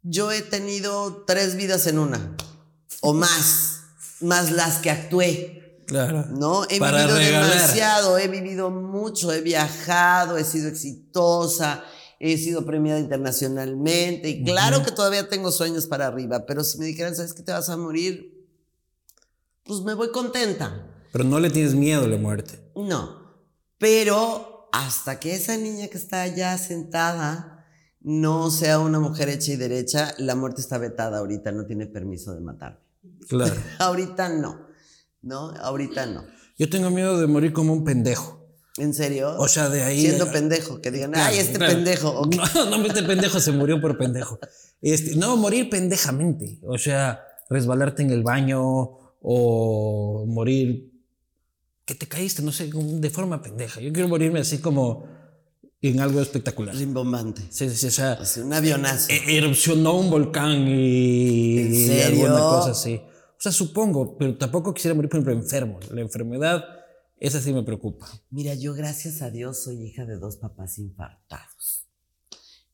[0.02, 2.36] yo he tenido tres vidas en una,
[3.00, 3.80] o más,
[4.20, 5.63] más las que actué.
[5.86, 6.26] Claro.
[6.30, 6.64] ¿No?
[6.64, 11.84] He vivido demasiado, he vivido mucho, he viajado, he sido exitosa,
[12.18, 16.86] he sido premiada internacionalmente y claro que todavía tengo sueños para arriba, pero si me
[16.86, 18.48] dijeran, ¿sabes que te vas a morir?
[19.64, 20.90] Pues me voy contenta.
[21.12, 22.60] Pero no le tienes miedo a la muerte.
[22.74, 23.24] No,
[23.78, 27.66] pero hasta que esa niña que está allá sentada
[28.00, 32.34] no sea una mujer hecha y derecha, la muerte está vetada ahorita, no tiene permiso
[32.34, 32.80] de matarme.
[33.28, 33.54] Claro.
[33.78, 34.66] ahorita no.
[35.24, 35.50] ¿No?
[35.50, 36.24] Ahorita no.
[36.58, 38.44] Yo tengo miedo de morir como un pendejo.
[38.76, 39.34] ¿En serio?
[39.38, 40.00] O sea, de ahí.
[40.00, 42.28] Siendo pendejo, que digan, ay, este pendejo.
[42.54, 44.38] No, no, este pendejo se murió por pendejo.
[44.80, 46.58] Este, no, morir pendejamente.
[46.62, 48.60] O sea, resbalarte en el baño
[49.20, 50.92] o morir
[51.84, 53.80] que te caíste, no sé, de forma pendeja.
[53.80, 55.06] Yo quiero morirme así como
[55.80, 56.74] en algo espectacular.
[56.74, 57.42] Rimbombante.
[57.50, 58.18] Sí, sí, o sea.
[58.42, 59.10] un avionazo.
[59.10, 62.18] E-, erupcionó un volcán y, ¿En serio?
[62.20, 63.00] y alguna cosa así.
[63.44, 65.78] Sea, supongo, pero tampoco quisiera morir, por ejemplo, enfermo.
[65.90, 66.64] La enfermedad,
[67.18, 68.08] esa sí me preocupa.
[68.30, 71.86] Mira, yo gracias a Dios soy hija de dos papás infartados.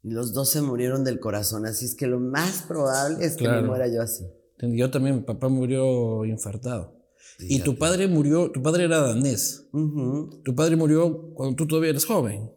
[0.05, 3.49] Y los dos se murieron del corazón, así es que lo más probable es que
[3.49, 4.25] me muera yo así.
[4.61, 7.03] Yo también, mi papá murió infartado.
[7.41, 9.67] Y tu padre murió, tu padre era danés.
[9.73, 12.49] Tu padre murió cuando tú todavía eres joven.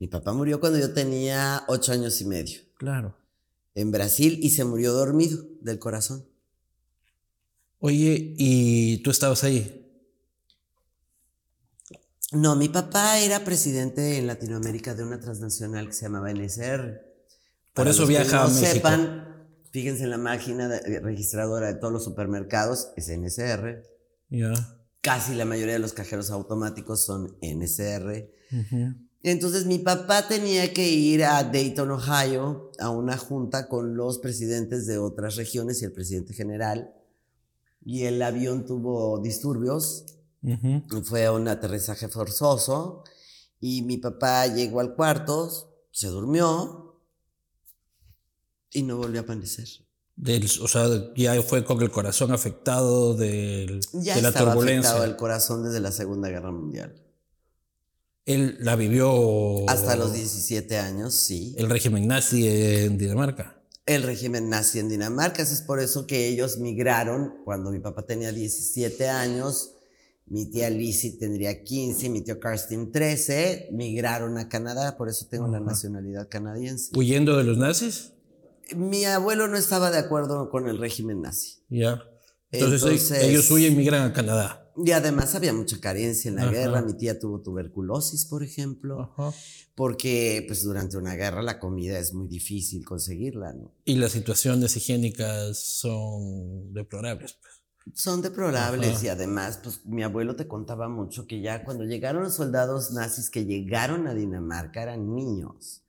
[0.00, 2.58] Mi papá murió cuando yo tenía ocho años y medio.
[2.76, 3.16] Claro.
[3.76, 6.26] En Brasil y se murió dormido del corazón.
[7.84, 9.80] Oye, ¿y tú estabas ahí?
[12.30, 17.00] No, mi papá era presidente en Latinoamérica de una transnacional que se llamaba NSR.
[17.74, 18.66] Por Para eso viaja no a México.
[18.72, 23.82] sepan, fíjense en la máquina de- registradora de todos los supermercados, es NSR.
[24.30, 24.52] Ya.
[25.00, 28.30] Casi la mayoría de los cajeros automáticos son NSR.
[29.24, 34.86] Entonces mi papá tenía que ir a Dayton, Ohio, a una junta con los presidentes
[34.86, 36.94] de otras regiones y el presidente general.
[37.84, 40.04] Y el avión tuvo disturbios,
[40.42, 40.82] Ujú.
[41.04, 43.04] fue un aterrizaje forzoso.
[43.60, 47.00] Y mi papá llegó al cuarto, se durmió
[48.72, 49.68] y no volvió a amanecer.
[50.16, 54.90] Del- o sea, ya fue con el corazón afectado del- Ya de la estaba turbulencia.
[54.90, 56.94] afectado el corazón desde la Segunda Guerra Mundial.
[58.24, 61.54] Él la vivió Hasta los 17 años, sí.
[61.58, 63.61] el régimen nazi en Dinamarca.
[63.86, 65.42] El régimen nazi en Dinamarca.
[65.42, 69.74] Eso es por eso que ellos migraron cuando mi papá tenía 17 años,
[70.26, 75.48] mi tía Lizzie tendría 15, mi tío Karsten 13, migraron a Canadá, por eso tengo
[75.48, 76.90] la nacionalidad canadiense.
[76.96, 78.12] Huyendo de los nazis.
[78.76, 81.58] Mi abuelo no estaba de acuerdo con el régimen nazi.
[81.68, 82.02] Ya.
[82.50, 84.61] Entonces, Entonces- ellos huyen y migran a Canadá.
[84.76, 86.50] Y además había mucha carencia en la Ajá.
[86.52, 86.82] guerra.
[86.82, 89.32] Mi tía tuvo tuberculosis, por ejemplo, Ajá.
[89.74, 93.72] porque pues durante una guerra la comida es muy difícil conseguirla, ¿no?
[93.84, 97.34] Y las situaciones higiénicas son deplorables.
[97.40, 97.52] pues.
[97.94, 99.04] Son deplorables Ajá.
[99.06, 103.28] y además, pues mi abuelo te contaba mucho que ya cuando llegaron los soldados nazis
[103.28, 105.81] que llegaron a Dinamarca eran niños.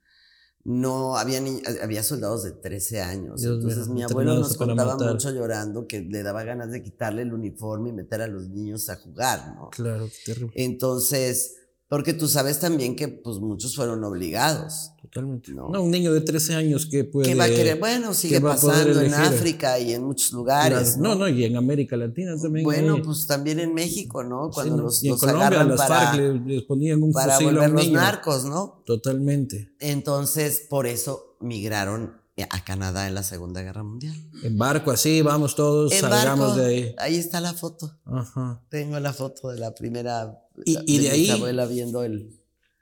[0.64, 3.40] No, había, ni- había soldados de 13 años.
[3.42, 7.22] Dios mío, Entonces mi abuelo nos contaba mucho llorando que le daba ganas de quitarle
[7.22, 9.68] el uniforme y meter a los niños a jugar, ¿no?
[9.70, 10.52] Claro, qué terrible.
[10.56, 11.56] Entonces,
[11.88, 14.92] porque tú sabes también que pues muchos fueron obligados.
[15.14, 15.52] Totalmente.
[15.52, 15.68] No.
[15.68, 15.80] No.
[15.82, 17.28] un niño de 13 años que puede.
[17.28, 17.78] ¿Qué va a querer?
[17.78, 19.14] Bueno, sigue a pasando en?
[19.14, 20.94] África y en muchos lugares.
[20.96, 21.02] Claro.
[21.02, 22.64] No, no, y en América Latina también.
[22.64, 24.50] Bueno, hay- pues también en México, ¿no?
[24.50, 27.34] Cuando los, y en los Colombia agarran las para, FARC les, les ponían un para
[27.34, 27.96] fusil a un volverlos niño.
[28.00, 28.82] narcos, ¿no?
[28.84, 29.70] Totalmente.
[29.78, 32.14] Entonces, por eso migraron
[32.50, 34.16] a Canadá en la Segunda Guerra Mundial.
[34.42, 36.94] En barco así, vamos todos, En salgamos barco, de ahí.
[36.98, 37.96] ahí está la foto.
[38.04, 38.60] Ajá.
[38.68, 40.40] Tengo la foto de la primera.
[40.64, 42.36] Y- y de mi ahí- abuela viendo el.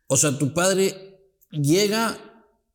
[0.07, 1.12] O sea, tu padre
[1.52, 2.18] llega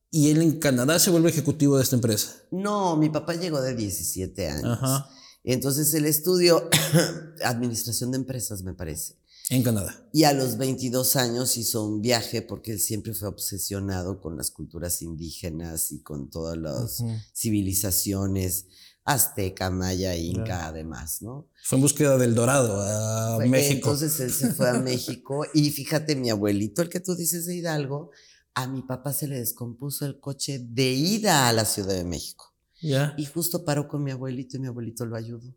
[0.10, 2.36] y él en Canadá se vuelve ejecutivo de esta empresa.
[2.52, 4.78] No, mi papá llegó de 17 años.
[4.82, 5.10] Ajá.
[5.44, 6.70] Entonces él estudió
[7.44, 9.16] administración de empresas, me parece.
[9.50, 9.96] En Canadá.
[10.12, 14.52] Y a los 22 años hizo un viaje porque él siempre fue obsesionado con las
[14.52, 17.12] culturas indígenas y con todas las Ujú.
[17.34, 18.66] civilizaciones
[19.06, 20.66] azteca, maya, inca, Claro.
[20.68, 21.48] además, ¿no?
[21.64, 23.92] Fue en búsqueda del dorado a Fue- México.
[23.92, 27.56] Entonces él se fue a México y fíjate, mi abuelito, el que tú dices de
[27.56, 28.12] Hidalgo,
[28.58, 32.54] a mi papá se le descompuso el coche de ida a la Ciudad de México.
[32.82, 35.54] Y justo paró con mi abuelito y mi abuelito lo ayudó.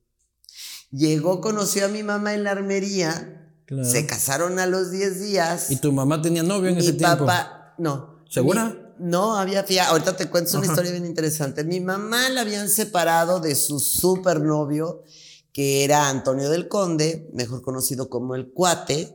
[0.90, 3.88] Llegó, conoció a mi mamá en la armería, Claro.
[3.88, 5.70] se casaron a los 10 días.
[5.70, 7.24] ¿Y tu mamá tenía novio en mi ese tiempo?
[7.26, 8.24] papá, no.
[8.28, 8.66] ¿Segura?
[8.98, 10.72] Mi- no, había, fía- ahorita te cuento una Ajá.
[10.72, 11.64] historia bien interesante.
[11.64, 15.04] Mi mamá la habían separado de su supernovio,
[15.52, 19.14] que era Antonio del Conde, mejor conocido como el Cuate,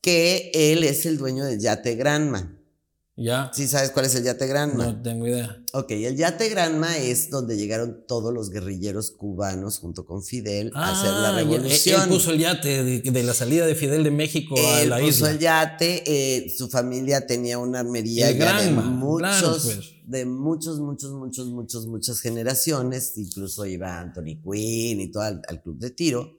[0.00, 2.58] que él es el dueño del Yate Granma.
[3.14, 3.50] Ya.
[3.52, 4.86] ¿Sí sabes cuál es el Yate Granma?
[4.86, 5.62] No tengo idea.
[5.74, 10.92] Ok, el Yate Granma es donde llegaron todos los guerrilleros cubanos junto con Fidel a
[10.98, 12.02] hacer la Ah, él- revolución.
[12.04, 14.96] Él puso el yate de, de la salida de Fidel de México a Él la
[14.96, 15.30] puso isla.
[15.32, 19.78] el yate, eh, su familia tenía una armería El ya de Granma, muchos, claro, pues.
[20.06, 23.12] de muchos, muchos, muchos, muchos, muchas generaciones.
[23.18, 26.38] Incluso iba Anthony Quinn y todo al, al club de tiro.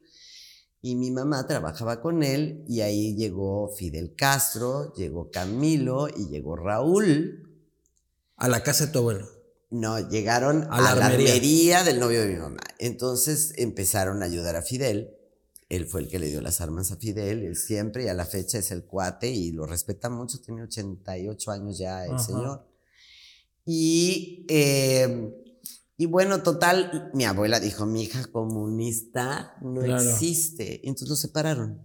[0.86, 6.58] Y mi mamá trabajaba con él y ahí llegó Fidel Castro, llegó Camilo y llegó
[6.58, 7.50] Raúl.
[8.36, 9.26] A la casa de tu abuelo.
[9.70, 11.34] No, llegaron A a, la la armería.
[11.36, 12.58] armería del novio de mi mamá.
[12.80, 15.16] Entonces empezaron a ayudar a Fidel.
[15.70, 18.26] Él fue el que le dio las armas a Fidel, él siempre, y a la
[18.26, 22.20] fecha es el cuate y lo respeta mucho, tiene 88 años ya el Ajá.
[22.20, 22.68] señor.
[23.66, 25.34] Y, eh,
[26.04, 30.02] y bueno, total, mi abuela dijo, mi hija comunista no Claro.
[30.04, 30.82] existe.
[30.84, 31.82] Entonces lo separaron.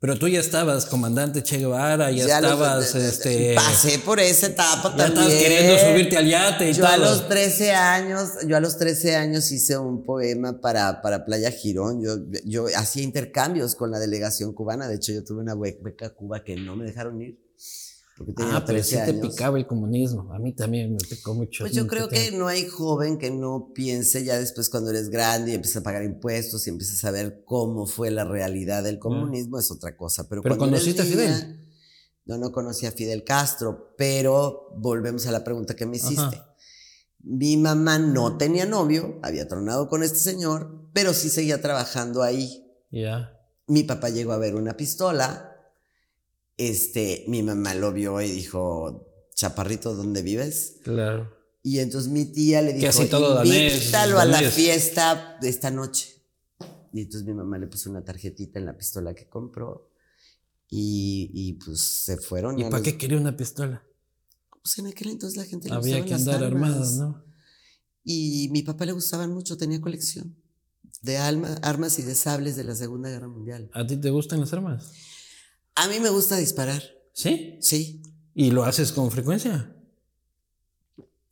[0.00, 3.54] Pero tú ya estabas comandante Che Guevara, ya, Ya los- estabas, eh, este...
[3.56, 5.26] Pasé por esa etapa ya también.
[5.26, 6.92] estabas queriendo subirte al yate y Yo todo.
[6.92, 11.50] a los 13 años, yo a los 13 años hice un poema para, para Playa
[11.50, 12.00] Girón.
[12.00, 14.86] Yo, yo hacía intercambios con la delegación cubana.
[14.86, 17.38] De hecho, yo tuve una be- beca a Cuba que no me dejaron ir.
[18.38, 20.32] Ah, pero 13 sí te picaba el comunismo.
[20.32, 21.64] A mí también me picó mucho.
[21.64, 25.52] Pues yo creo que no hay joven que no piense ya después cuando eres grande
[25.52, 29.58] y empiezas a pagar impuestos y empiezas a ver cómo fue la realidad del comunismo,
[29.58, 30.28] es otra cosa.
[30.28, 31.66] Pero, Pero ¿conociste a Fidel?
[32.26, 36.36] No, no conocí a Fidel Castro, pero volvemos a la pregunta que me hiciste.
[36.36, 36.54] Ajá.
[37.20, 42.64] Mi mamá no tenía novio, había tronado con este señor, pero sí seguía trabajando ahí.
[42.90, 43.32] Ya.
[43.66, 45.47] Mi papá llegó a ver una pistola
[46.58, 50.76] este, mi mamá lo vio y dijo, Chaparrito, ¿dónde vives?
[50.84, 51.32] Claro.
[51.62, 54.52] Y entonces mi tía le dijo, todo danés, invítalo a la danés".
[54.54, 56.14] fiesta de esta noche.
[56.92, 59.90] Y entonces mi mamá le puso una tarjetita en la pistola que compró
[60.68, 62.58] y, y, pues se fueron.
[62.58, 63.82] ¿Y para los- qué quería una pistola?
[64.62, 67.24] Pues en aquel entonces la gente le Había que andar armado, ¿no?
[68.04, 70.36] Y mi papá le gustaban mucho, tenía colección
[71.02, 73.70] de alma- armas y de sables de la Segunda Guerra Mundial.
[73.74, 74.90] ¿A ti te gustan las armas?
[75.80, 77.56] A mí me gusta disparar, ¿Sí?
[77.60, 78.02] sí.
[78.34, 79.74] ¿Y lo haces con frecuencia?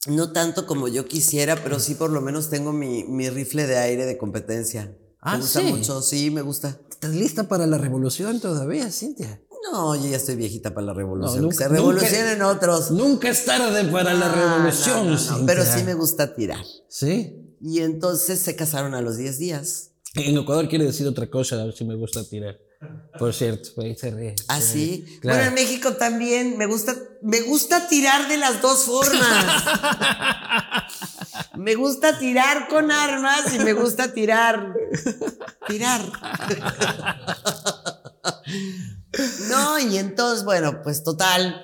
[0.09, 3.77] No tanto como yo quisiera, pero sí por lo menos tengo mi, mi rifle de
[3.79, 4.97] aire de competencia.
[5.21, 5.67] Ah, me gusta ¿sí?
[5.67, 6.79] mucho, sí, me gusta.
[6.91, 9.43] ¿Estás lista para la revolución todavía, Cintia?
[9.73, 11.43] No, yo ya estoy viejita para la revolución.
[11.43, 12.91] No, que se nunca- revolucionen otros.
[12.93, 15.47] Nunca es tarde para la revolución, no.
[15.47, 16.65] Pero sí me gusta tirar.
[16.89, 17.57] ¿Sí?
[17.61, 19.91] Y entonces se casaron a los 10 días.
[20.15, 22.57] En Ecuador quiere decir otra cosa, a ver si me gusta tirar.
[23.19, 24.35] Por cierto, ahí se ríe.
[24.49, 25.19] ¿Ah, sí?
[25.21, 25.39] Claro.
[25.39, 29.65] Bueno, en México también me gusta, me gusta tirar de las dos formas.
[31.57, 34.75] me gusta tirar con armas y me gusta tirar.
[35.67, 36.03] Tirar.
[39.49, 41.63] no, y entonces, bueno, pues total.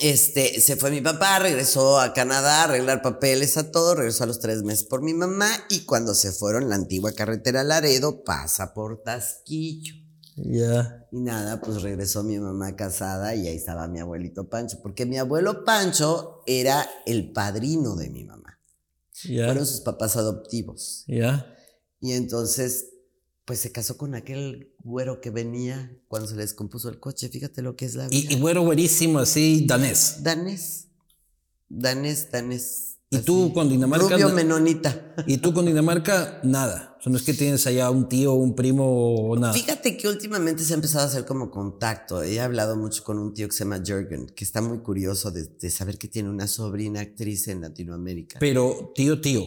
[0.00, 4.26] Este, se fue mi papá, regresó a Canadá a arreglar papeles a todo, regresó a
[4.26, 8.74] los tres meses por mi mamá y cuando se fueron, la antigua carretera Laredo pasa
[8.74, 10.03] por Tasquillo.
[10.36, 11.06] Ya.
[11.12, 15.18] Y nada, pues regresó mi mamá casada y ahí estaba mi abuelito Pancho, porque mi
[15.18, 18.58] abuelo Pancho era el padrino de mi mamá.
[19.12, 21.04] Fueron sus papás adoptivos.
[21.06, 21.46] Ya.
[22.00, 22.90] Y entonces,
[23.44, 27.28] pues se casó con aquel güero que venía cuando se le descompuso el coche.
[27.28, 28.28] Fíjate lo que es la vida.
[28.30, 30.22] Y, y güero güerísimo, así, danés.
[30.22, 30.88] Danés.
[31.68, 32.98] Danés, danés.
[33.10, 34.08] ¿Y tú con Dinamarca?
[34.08, 35.14] Rubio menonita.
[35.26, 36.40] ¿Y tú con Dinamarca?
[36.42, 36.93] Nada.
[37.04, 39.52] Sea, no es que tienes allá un tío, un primo o nada.
[39.52, 42.22] Fíjate que últimamente se ha empezado a hacer como contacto.
[42.22, 45.44] He hablado mucho con un tío que se llama Jürgen, que está muy curioso de,
[45.44, 48.38] de saber que tiene una sobrina actriz en Latinoamérica.
[48.40, 49.44] Pero tío, tío.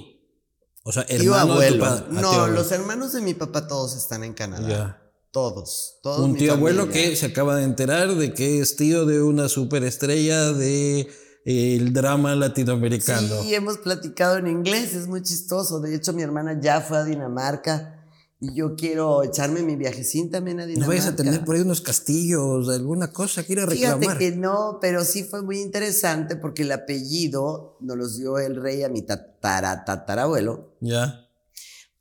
[0.84, 1.86] O sea, Tío hermano de tu abuelo.
[1.86, 5.02] Ah, No, tío los hermanos de mi papá todos están en Canadá.
[5.32, 6.20] Todos, todos.
[6.20, 10.54] Un tío abuelo que se acaba de enterar de que es tío de una superestrella
[10.54, 11.08] de
[11.50, 13.42] el drama latinoamericano.
[13.42, 15.80] Sí, hemos platicado en inglés, es muy chistoso.
[15.80, 17.94] De hecho, mi hermana ya fue a Dinamarca
[18.40, 20.90] y yo quiero echarme mi viajecín también a No Dinamarca.
[20.90, 24.00] vayas a tener por ahí unos castillos, alguna cosa que ir a reclamar.
[24.00, 28.62] Fíjate que no, pero sí fue muy interesante porque el apellido nos los dio el
[28.62, 31.28] rey a mi tatara, tatarabuelo, Ya.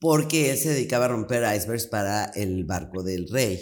[0.00, 3.60] porque él se dedicaba a romper icebergs para el barco del rey.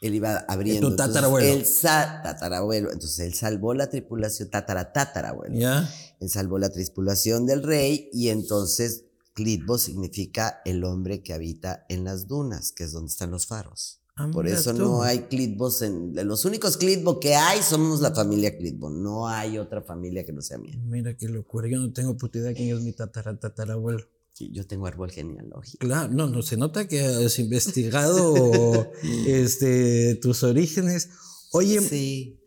[0.00, 0.88] Él iba abriendo.
[0.88, 1.46] Tu entonces, tatarabuelo.
[1.46, 2.90] Él sa- tatarabuelo.
[2.92, 5.58] Entonces él salvó la tripulación, tatara, tatarabuelo.
[5.58, 5.88] Ya.
[6.20, 12.04] Él salvó la tripulación del rey y entonces Clitbo significa el hombre que habita en
[12.04, 14.00] las dunas, que es donde están los faros.
[14.16, 14.80] Ah, Por eso tú.
[14.80, 16.14] no hay Clitbos en...
[16.26, 18.90] Los únicos Clitbo que hay somos la familia Clitbo.
[18.90, 20.74] No hay otra familia que no sea mía.
[20.84, 21.68] Mira qué locura.
[21.68, 24.04] Yo no tengo puta idea quién es mi tatara, tatarabuelo.
[24.48, 25.86] Yo tengo árbol genealógico.
[25.86, 28.90] Claro, no, no se nota que has investigado
[29.26, 31.10] este, tus orígenes.
[31.52, 32.40] Oye, Sí.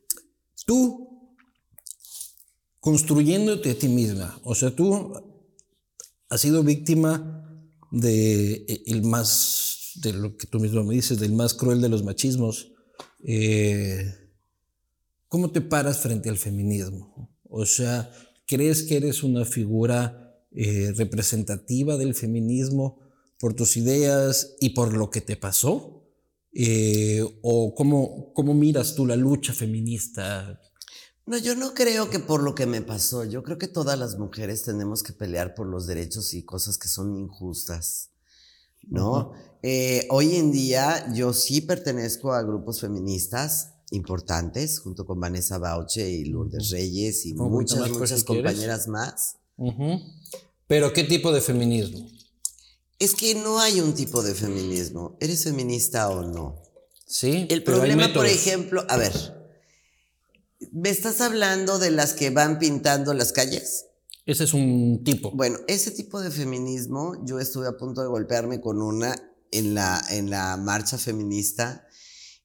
[0.65, 1.09] tú
[2.79, 5.13] construyéndote a ti misma, o sea, tú
[6.29, 7.39] has sido víctima
[7.91, 11.89] de eh, el más, de lo que tú mismo me dices, del más cruel de
[11.89, 12.71] los machismos.
[13.23, 14.03] Eh,
[15.29, 17.37] ¿Cómo te paras frente al feminismo?
[17.43, 18.11] O sea,
[18.45, 20.22] ¿crees que eres una figura
[20.55, 22.99] eh, representativa del feminismo
[23.39, 26.03] por tus ideas y por lo que te pasó?
[26.53, 30.61] Eh, ¿O cómo, cómo miras tú la lucha feminista?
[31.25, 34.17] No, yo no creo que por lo que me pasó, yo creo que todas las
[34.17, 38.09] mujeres tenemos que pelear por los derechos y cosas que son injustas,
[38.83, 39.31] ¿no?
[39.61, 46.09] Eh, hoy en día yo sí pertenezco a grupos feministas importantes, junto con Vanessa Bauche
[46.09, 48.23] y Lourdes Reyes y muchas, muchas quieres.
[48.25, 49.37] compañeras más.
[50.73, 52.09] Pero ¿qué tipo de feminismo?
[52.97, 56.63] Es que no hay un tipo de feminismo, ¿eres feminista o no?
[57.05, 57.45] Sí.
[57.51, 59.13] El pero hay problema, por ejemplo, a ver,
[60.71, 63.85] ¿me estás hablando de las que van pintando las calles?
[64.25, 65.29] Ese es un tipo.
[65.29, 69.13] Bueno, ese tipo de feminismo, yo estuve a punto de golpearme con una
[69.51, 71.85] en la, en la marcha feminista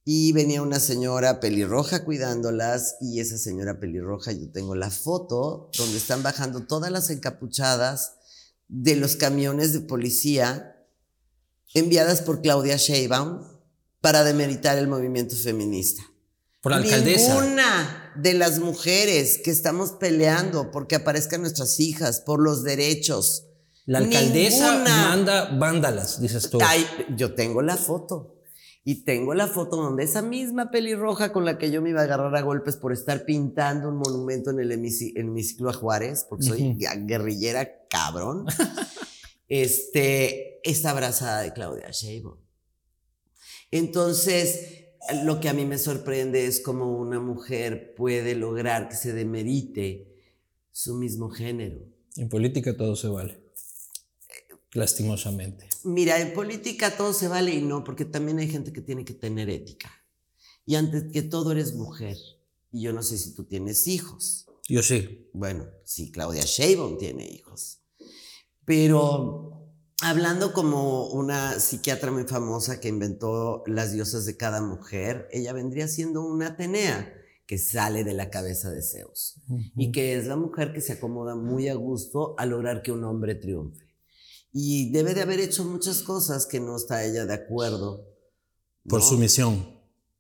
[0.05, 5.97] y venía una señora pelirroja cuidándolas y esa señora pelirroja, yo tengo la foto donde
[5.97, 8.18] están bajando todas las encapuchadas
[8.69, 10.77] de los camiones de policía
[11.75, 13.43] enviadas por Claudia Sheinbaum
[14.01, 16.03] para demeritar el movimiento feminista.
[16.61, 17.35] Por la alcaldesa.
[17.35, 23.45] Ninguna de las mujeres que estamos peleando porque aparezcan nuestras hijas, por los derechos.
[23.87, 25.09] La alcaldesa Ninguna.
[25.09, 26.59] manda vándalas, dices tú.
[26.63, 28.38] Ay, yo tengo la foto.
[28.85, 32.05] Y tengo la foto donde esa misma pelirroja con la que yo me iba a
[32.05, 36.77] agarrar a golpes por estar pintando un monumento en el hemiciclo a Juárez, porque soy
[37.05, 38.47] guerrillera cabrón,
[39.49, 42.39] este, está abrazada de Claudia Sheinbaum.
[43.71, 44.87] Entonces,
[45.25, 50.17] lo que a mí me sorprende es cómo una mujer puede lograr que se demerite
[50.71, 51.81] su mismo género.
[52.17, 53.41] En política todo se vale.
[54.73, 55.68] Lastimosamente.
[55.89, 59.15] Mira, en política todo se vale y no, porque también hay gente que tiene que
[59.15, 59.91] tener ética.
[60.67, 62.17] Y antes que todo eres mujer.
[62.71, 64.47] Y yo no sé si tú tienes hijos.
[64.69, 65.31] Yo sí.
[65.33, 67.81] Bueno, sí, Claudia Sheinbaum tiene hijos.
[68.67, 69.73] Pero
[70.03, 75.89] hablando como una psiquiatra muy famosa que inventó las diosas de cada mujer, ella vendría
[75.89, 77.15] siendo una Atenea
[77.47, 79.41] que sale de la cabeza de Zeus
[79.75, 83.05] y que es la mujer que se acomoda muy a gusto a lograr que un
[83.05, 83.88] hombre triunfe.
[84.53, 88.07] Y debe de haber hecho muchas cosas que no está ella de acuerdo.
[88.89, 89.79] Por su misión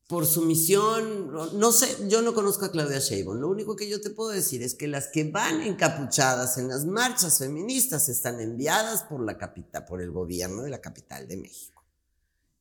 [0.08, 3.38] por su misión, no sé, yo no conozco a Claudia Sheinbaum.
[3.38, 6.86] Lo único que yo te puedo decir es que las que van encapuchadas en las
[6.86, 11.77] marchas feministas están enviadas por la capital, por el gobierno de la capital de México.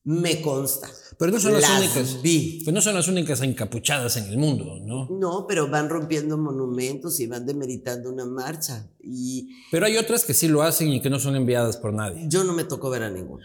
[0.08, 0.88] Me consta.
[1.18, 2.22] Pero no son las, únicas.
[2.22, 2.62] Vi.
[2.64, 5.06] Pero no son las únicas encapuchadas en el mundo, ¿no?
[5.10, 8.88] No, pero van rompiendo monumentos y van demeritando una marcha.
[9.02, 12.24] Y pero hay otras que sí lo hacen y que no son enviadas por nadie.
[12.26, 13.44] Yo no me tocó ver a ninguna.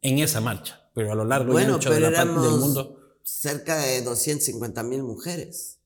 [0.00, 4.02] En esa marcha, pero a lo largo y ancho de la, del mundo cerca de
[4.02, 5.78] 250 mil mujeres.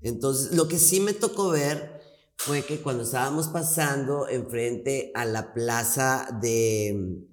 [0.00, 2.00] Entonces, lo que sí me tocó ver
[2.36, 7.24] fue que cuando estábamos pasando enfrente a la plaza de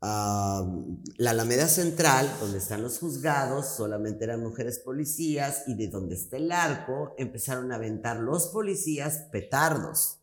[0.00, 6.36] la Alameda Central, donde están los juzgados, solamente eran mujeres policías, y de donde está
[6.36, 10.18] el arco, empezaron a aventar los policías petardos.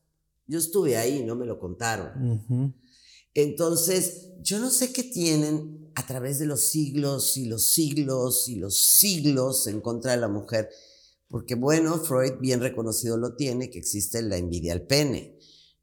[0.47, 2.73] Yo estuve ahí, no me lo contaron.
[3.33, 8.55] Entonces, yo no sé qué tienen a través de los siglos y los siglos y
[8.55, 10.69] los siglos en contra de la mujer,
[11.27, 15.37] porque bueno, Freud bien reconocido lo tiene, que existe la envidia al pene.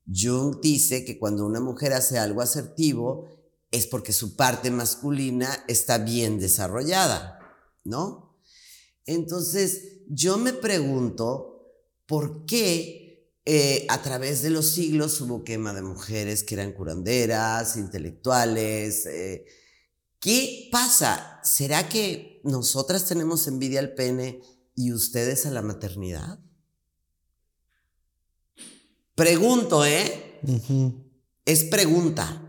[0.06, 3.41] Jung dice que cuando una mujer hace algo asertivo
[3.72, 7.40] es porque su parte masculina está bien desarrollada,
[7.82, 8.38] ¿no?
[9.06, 11.66] Entonces, yo me pregunto,
[12.06, 13.02] ¿por qué
[13.44, 19.04] eh, a través de los siglos hubo quema de mujeres que eran curanderas, intelectuales.
[19.06, 19.46] Eh,
[20.20, 21.40] ¿Qué pasa?
[21.42, 24.40] ¿Será que nosotras tenemos envidia al pene
[24.76, 26.38] y ustedes a la maternidad?
[29.16, 30.40] Pregunto, ¿eh?
[31.44, 32.41] Es pregunta.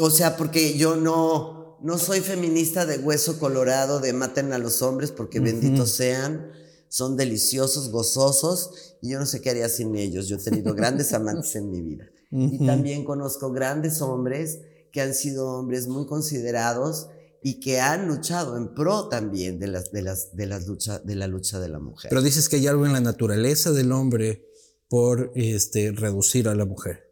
[0.00, 4.82] O sea, porque yo no, no soy feminista de hueso colorado de maten a los
[4.82, 6.50] hombres porque benditos sean
[6.90, 10.26] son deliciosos, gozosos, y yo no sé qué haría sin ellos.
[10.26, 12.04] Yo he tenido grandes amantes en mi vida.
[12.32, 14.60] Y también conozco grandes hombres
[14.92, 17.08] que han sido hombres muy considerados
[17.42, 21.14] y que han luchado en pro también de, las, de, las, de, las lucha, de
[21.14, 22.08] la lucha de la mujer.
[22.08, 24.46] Pero dices que hay algo en la naturaleza del hombre
[24.88, 27.08] por este, reducir a la mujer.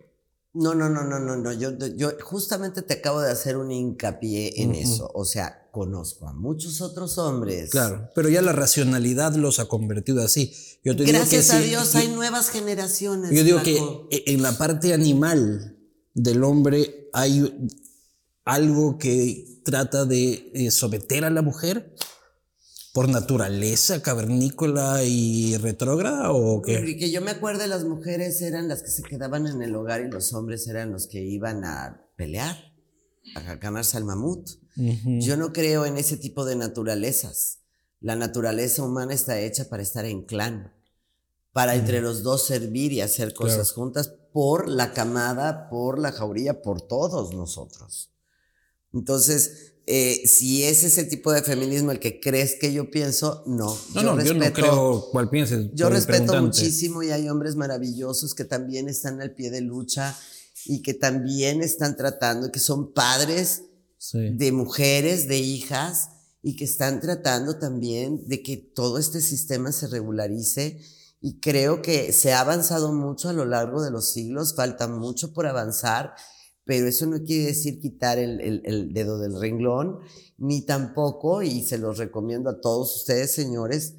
[0.54, 1.52] No, no, no, no, no, no.
[1.52, 5.10] Yo, yo justamente te acabo de hacer un hincapié en eso.
[5.14, 7.70] O sea, conozco a muchos otros hombres.
[7.70, 10.52] Claro, pero ya la racionalidad los ha convertido así.
[10.82, 13.30] Yo te Gracias digo que a Dios hay nuevas generaciones.
[13.30, 13.76] Yo digo que
[14.10, 15.76] e, en la parte animal
[16.14, 17.70] del hombre hay
[18.44, 21.94] algo que trata de eh, someter a la mujer
[22.98, 26.96] por naturaleza cavernícola y retrógrada o qué?
[26.98, 30.10] Que yo me acuerdo, las mujeres eran las que se quedaban en el hogar y
[30.10, 32.56] los hombres eran los que iban a pelear,
[33.36, 34.48] a ganarse al mamut.
[34.74, 37.60] Yo no creo en ese tipo de naturalezas.
[38.00, 40.74] La naturaleza humana está hecha para estar en clan,
[41.52, 46.62] para entre los dos servir y hacer cosas juntas por la camada, por la jauría,
[46.62, 48.10] por todos nosotros.
[48.92, 53.42] Entonces, eh, si ese es el tipo de feminismo el que crees que yo pienso,
[53.46, 53.74] no.
[53.94, 55.70] No, yo no, respeto, yo no creo cuál pienses.
[55.72, 60.14] Yo respeto muchísimo y hay hombres maravillosos que también están al pie de lucha
[60.66, 63.62] y que también están tratando, que son padres
[64.12, 66.10] de mujeres, de hijas,
[66.42, 70.78] y que están tratando también de que todo este sistema se regularice.
[71.22, 75.32] Y creo que se ha avanzado mucho a lo largo de los siglos, falta mucho
[75.32, 76.14] por avanzar
[76.68, 80.00] pero eso no quiere decir quitar el, dedo del renglón,
[80.36, 83.94] ni tampoco, y se los recomiendo a todos ustedes, señores,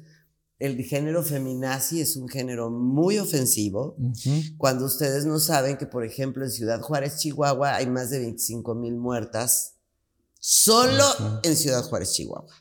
[0.60, 3.96] el género feminazi es un género muy ofensivo.
[4.56, 8.76] Cuando ustedes no saben que, por ejemplo, en Ciudad Juárez, Chihuahua, hay más de 25
[8.76, 9.72] mil muertas
[10.38, 11.04] solo
[11.42, 12.54] en Ciudad Juárez, Chihuahua.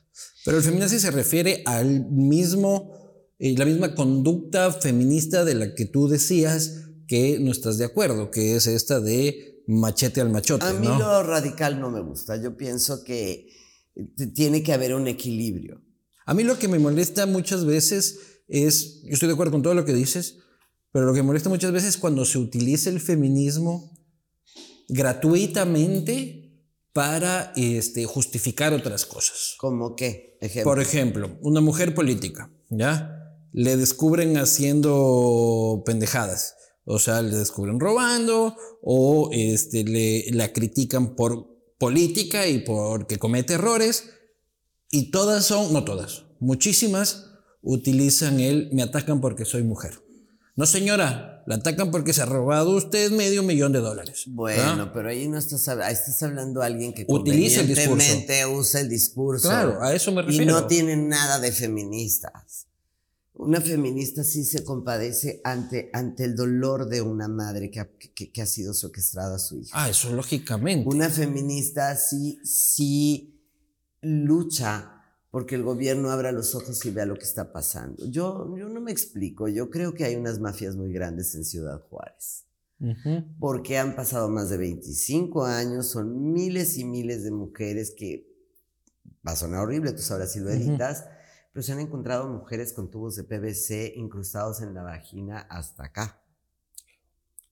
[0.43, 2.95] Pero el feminazi se refiere al mismo,
[3.37, 8.31] eh, la misma conducta feminista de la que tú decías que no estás de acuerdo,
[8.31, 10.65] que es esta de machete al machote.
[10.65, 12.35] A mí lo radical no me gusta.
[12.41, 13.47] Yo pienso que
[14.33, 15.81] Tiene que haber un equilibrio.
[16.25, 19.73] A mí lo que me molesta muchas veces es, yo estoy de acuerdo con todo
[19.73, 20.37] lo que dices,
[20.91, 23.91] pero lo que me molesta muchas veces es cuando se utiliza el feminismo
[24.87, 26.63] gratuitamente
[26.93, 29.55] para este, justificar otras cosas.
[29.57, 30.37] ¿Cómo qué?
[30.63, 33.35] Por ejemplo, una mujer política, ¿ya?
[33.51, 36.55] Le descubren haciendo pendejadas.
[36.91, 43.53] O sea, le descubren robando o este, le, la critican por política y porque comete
[43.53, 44.09] errores.
[44.89, 47.27] Y todas son, no todas, muchísimas
[47.61, 50.01] utilizan el me atacan porque soy mujer.
[50.55, 54.23] No, señora, la atacan porque se ha robado usted medio millón de dólares.
[54.25, 58.13] Bueno, pero ahí no estás, estás hablando a alguien que utiliza el discurso.
[58.49, 59.47] usa el discurso.
[59.47, 60.43] Claro, a eso me refiero.
[60.43, 62.68] Y no tiene nada de feministas.
[63.39, 68.41] Una feminista sí se compadece ante, ante el dolor de una madre que ha, que,
[68.41, 69.71] ha sido secuestrada a su hija.
[69.73, 70.89] Ah, eso lógicamente.
[70.89, 73.41] Una feminista sí, sí
[74.01, 74.99] lucha
[75.31, 78.05] porque el gobierno abra los ojos y vea lo que está pasando.
[78.07, 81.81] Yo, yo no me explico, yo creo que hay unas mafias muy grandes en Ciudad
[81.89, 82.45] Juárez.
[83.39, 88.27] Porque han pasado más de 25 años, son miles y miles de mujeres que,
[89.25, 91.05] va a sonar horrible, tú sabrás si lo editas,
[91.59, 96.23] pero se han encontrado mujeres con tubos de PVC incrustados en la vagina hasta acá.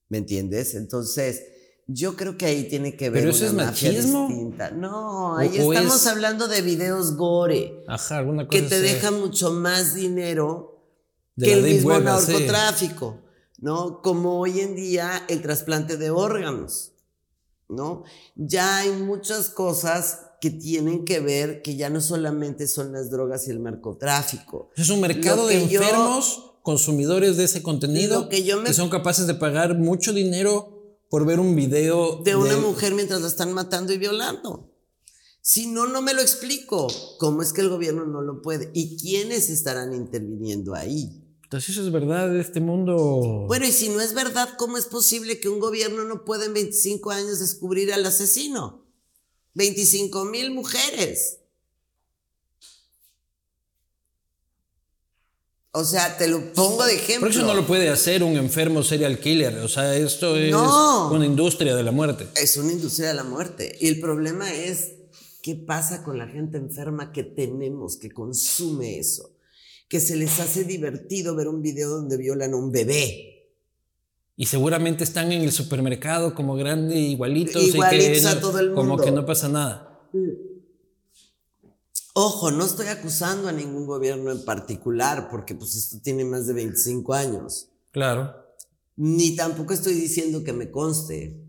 [0.07, 0.75] ¿Me entiendes?
[0.75, 1.43] Entonces,
[1.87, 4.29] yo creo que ahí tiene que ver ¿Pero eso es machismo?
[4.29, 4.71] distinta.
[4.71, 7.83] No, ahí estamos hablando de videos gore.
[7.85, 10.87] Ajá, alguna cosa Que te deja mucho más dinero
[11.37, 13.19] que el mismo narcotráfico,
[13.57, 14.01] ¿no?
[14.01, 16.93] Como hoy en día el trasplante de órganos,
[17.67, 18.05] ¿no?
[18.37, 23.47] Ya hay muchas cosas que tienen que ver que ya no solamente son las drogas
[23.47, 24.69] y el narcotráfico.
[24.75, 29.77] Es un mercado de enfermos, consumidores de ese contenido, que, que son capaces de pagar
[29.77, 34.73] mucho dinero por ver un video de una mujer mientras la están matando y violando.
[35.41, 36.87] Si no, no me lo explico.
[37.19, 38.69] ¿Cómo es que el gobierno no lo puede?
[38.73, 41.23] ¿Y quiénes estarán interviniendo ahí?
[41.43, 43.45] Entonces eso es verdad de este mundo.
[43.47, 46.53] Bueno, y si no es verdad, ¿cómo es posible que un gobierno no pueda en
[46.53, 48.86] 25 años descubrir al asesino?
[49.57, 51.39] 25 mil mujeres.
[55.71, 57.27] O sea, te lo pongo de ejemplo.
[57.27, 59.57] Pero eso no lo puede hacer un enfermo serial killer.
[59.59, 62.27] O sea, esto es una industria de la muerte.
[62.35, 63.75] Es una industria de la muerte.
[63.79, 64.93] Y el problema es
[65.41, 69.35] qué pasa con la gente enferma que tenemos, que consume eso.
[69.89, 73.36] Que se les hace divertido ver un video donde violan a un bebé.
[74.39, 77.61] Y seguramente están en el supermercado como grande, igualitos.
[77.63, 78.81] Igualitos a todo el mundo.
[78.81, 79.99] Como que no pasa nada.
[80.13, 80.47] Mm.
[82.13, 86.53] Ojo, no estoy acusando a ningún gobierno en particular, porque pues esto tiene más de
[86.53, 87.69] 25 años.
[87.91, 88.35] Claro.
[88.95, 91.43] Ni tampoco estoy diciendo que me conste,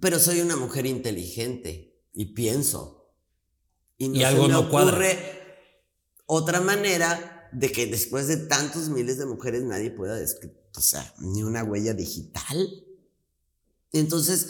[0.00, 3.10] pero soy una mujer inteligente y pienso.
[3.98, 5.18] Y, no algo se me no ocurre
[6.26, 10.18] otra manera de que después de tantos miles de mujeres nadie pueda,
[10.76, 12.84] o sea, ni una huella digital.
[13.92, 14.48] Entonces,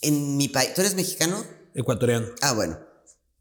[0.00, 1.44] en mi país, ¿tú eres mexicano?
[1.74, 2.28] Ecuatoriano.
[2.40, 2.78] Ah, bueno.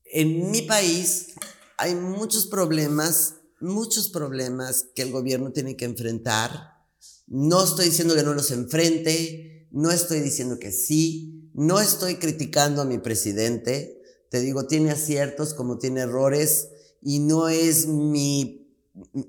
[0.05, 1.34] En mi país
[1.78, 6.86] hay muchos problemas, muchos problemas que el gobierno tiene que enfrentar.
[7.28, 12.82] No estoy diciendo que no los enfrente, no estoy diciendo que sí, no estoy criticando
[12.82, 14.01] a mi presidente.
[14.30, 16.69] Te digo, tiene aciertos como tiene errores
[17.01, 18.56] y no es mi,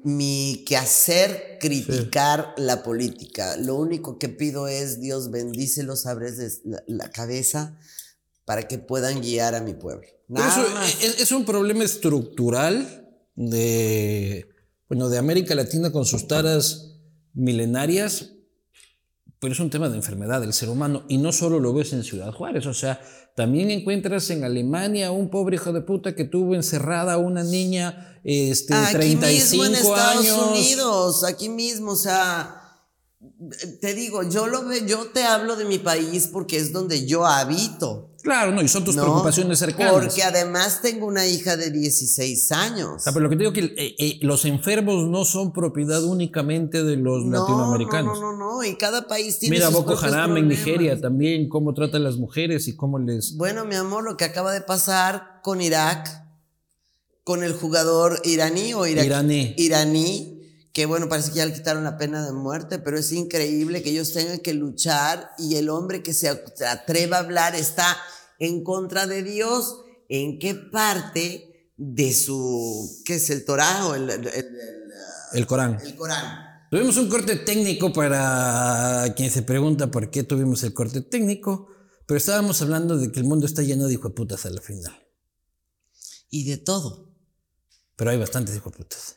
[0.03, 3.57] mi quehacer criticar la política.
[3.57, 7.79] Lo único que pido es, Dios bendícelos, abres la, la cabeza
[8.49, 10.09] para que puedan guiar a mi pueblo.
[11.03, 14.49] es, un problema estructural de,
[14.89, 16.97] bueno, de América Latina con sus taras
[17.35, 18.33] milenarias,
[19.41, 22.03] pero es un tema de enfermedad del ser humano y no solo lo ves en
[22.03, 23.01] Ciudad Juárez, o sea,
[23.35, 28.21] también encuentras en Alemania un pobre hijo de puta que tuvo encerrada a una niña
[28.25, 32.68] este, aquí 35 mismo en Estados Unidos, aquí mismo, o sea,
[33.81, 37.27] te digo, yo lo ve, yo te hablo de mi país porque es donde yo
[37.27, 38.11] habito.
[38.23, 39.93] Claro, no, y son tus preocupaciones cercanas.
[39.93, 43.03] Porque además tengo una hija de 16 años.
[43.05, 46.97] pero lo que te digo que eh, eh, los enfermos no son propiedad únicamente de
[46.97, 48.21] los latinoamericanos.
[48.21, 51.75] No, no, no, no, y cada país tiene Mira, Boko Haram en Nigeria también, cómo
[51.75, 53.37] tratan las mujeres y cómo les...
[53.37, 56.09] Bueno, mi amor, lo que acaba de pasar con Irak,
[57.25, 59.55] con el jugador iraní o iraní.
[59.57, 60.38] Iraní
[60.79, 63.91] que bueno, parece que ya le quitaron la pena de muerte, pero es increíble que
[63.91, 67.97] ellos tengan que luchar y el hombre que se atreva a hablar está
[68.39, 69.81] en contra de Dios.
[70.09, 74.09] ¿En qué parte de su, qué es el Torah o el,
[75.33, 75.81] el, Corán?
[75.85, 76.69] El Corán.
[76.71, 81.67] Tuvimos un corte técnico para quien se pregunta por qué tuvimos el corte técnico,
[82.07, 84.97] pero estábamos hablando de que el mundo está lleno de hijo putas a la final.
[86.31, 87.13] y de todo.
[87.97, 89.17] Pero hay bastantes hijos putas.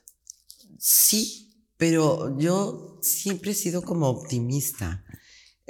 [0.79, 1.50] Sí,
[1.81, 5.03] pero yo siempre he sido como optimista.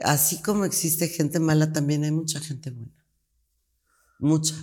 [0.03, 3.07] Así como existe gente mala, también hay mucha gente buena.
[4.19, 4.53] Mucha.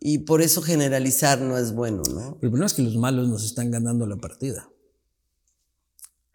[0.00, 2.38] Y por eso generalizar no es bueno, ¿no?
[2.40, 4.66] El problema es que los malos nos están ganando la partida.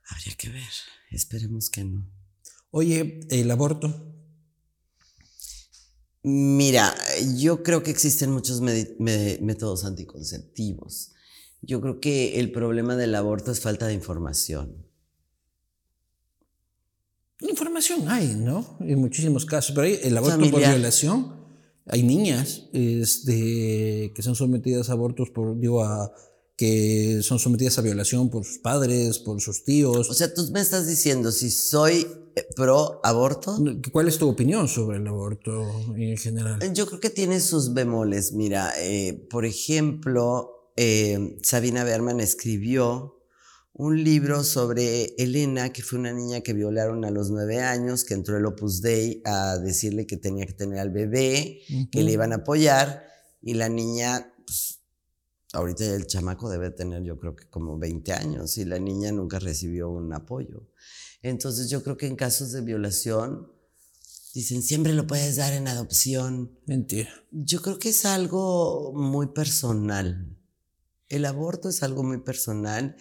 [0.09, 0.73] Habría que ver.
[1.09, 2.07] Esperemos que no.
[2.69, 4.13] Oye, el aborto.
[6.21, 6.95] Mira,
[7.35, 11.13] yo creo que existen muchos métodos anticonceptivos.
[11.61, 14.85] Yo creo que el problema del aborto es falta de información.
[17.41, 18.77] Información hay, ¿no?
[18.81, 21.39] En muchísimos casos, pero hay el aborto por violación.
[21.85, 26.13] Hay niñas este, que son sometidas a abortos por, digo, a,
[26.55, 30.09] que son sometidas a violación por sus padres, por sus tíos.
[30.09, 32.05] O sea, tú me estás diciendo, si soy
[32.35, 33.57] eh, pro aborto.
[33.93, 36.59] ¿Cuál es tu opinión sobre el aborto en general?
[36.73, 38.33] Yo creo que tiene sus bemoles.
[38.33, 43.21] Mira, eh, por ejemplo, eh, Sabina Berman escribió
[43.73, 48.13] un libro sobre Elena, que fue una niña que violaron a los nueve años, que
[48.13, 51.59] entró el Opus Dei a decirle que tenía que tener al bebé,
[51.91, 53.05] que le iban a apoyar,
[53.41, 54.79] y la niña, pues,
[55.51, 59.37] ahorita el chamaco debe tener yo creo que como 20 años, y la niña nunca
[59.37, 60.69] recibió un apoyo.
[61.21, 63.51] Entonces yo creo que en casos de violación,
[64.33, 66.57] dicen, siempre lo puedes dar en adopción.
[66.65, 67.09] Mentira.
[67.31, 70.38] Yo creo que es algo muy personal.
[71.09, 72.95] El aborto es algo muy personal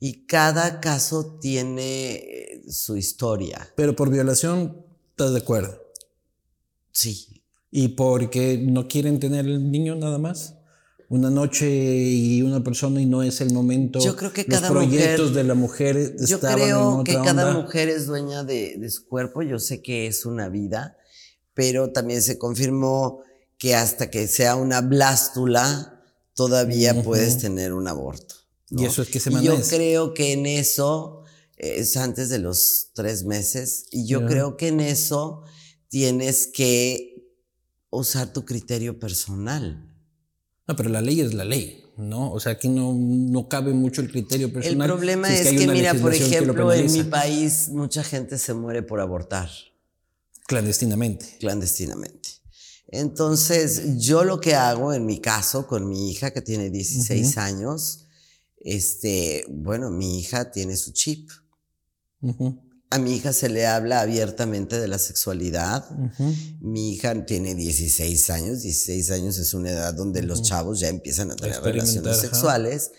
[0.00, 3.68] y cada caso tiene eh, su historia.
[3.76, 5.78] Pero por violación, ¿estás de acuerdo?
[6.90, 7.42] Sí.
[7.70, 10.56] ¿Y porque no quieren tener el niño nada más?
[11.08, 13.98] Una noche y una persona y no es el momento.
[14.00, 18.06] Yo creo que cada Los proyectos de la mujer Yo creo que cada mujer es
[18.06, 19.42] dueña de, su cuerpo.
[19.42, 20.96] Yo sé que es una vida,
[21.52, 23.22] pero también se confirmó
[23.58, 25.99] que hasta que sea una blástula,
[26.34, 28.34] todavía puedes tener un aborto.
[28.70, 31.24] Y eso es que se Yo creo que en eso
[31.56, 35.42] es antes de los tres meses y yo creo que en eso
[35.88, 37.10] tienes que
[37.90, 39.86] usar tu criterio personal.
[40.66, 42.32] No, pero la ley es la ley, ¿no?
[42.32, 44.88] O sea, aquí no, no cabe mucho el criterio personal.
[44.88, 49.00] El problema es, que, mira, por ejemplo, en mi país mucha gente se muere por
[49.00, 49.50] abortar.
[50.46, 51.36] Clandestinamente.
[51.40, 52.39] Clandestinamente.
[52.92, 58.06] Entonces, yo lo que hago en mi caso con mi hija que tiene 16 años,
[58.58, 61.30] este, bueno, mi hija tiene su chip.
[62.90, 65.88] A mi hija se le habla abiertamente de la sexualidad.
[66.60, 68.62] Mi hija tiene 16 años.
[68.62, 72.90] 16 años es una edad donde los chavos ya empiezan a tener relaciones sexuales.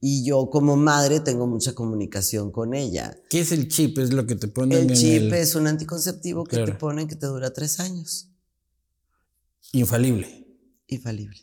[0.00, 3.16] Y yo como madre tengo mucha comunicación con ella.
[3.30, 3.96] ¿Qué es el chip?
[3.98, 7.26] Es lo que te ponen el chip es un anticonceptivo que te ponen que te
[7.26, 8.30] dura tres años.
[9.72, 10.46] Infalible.
[10.86, 11.40] Infalible.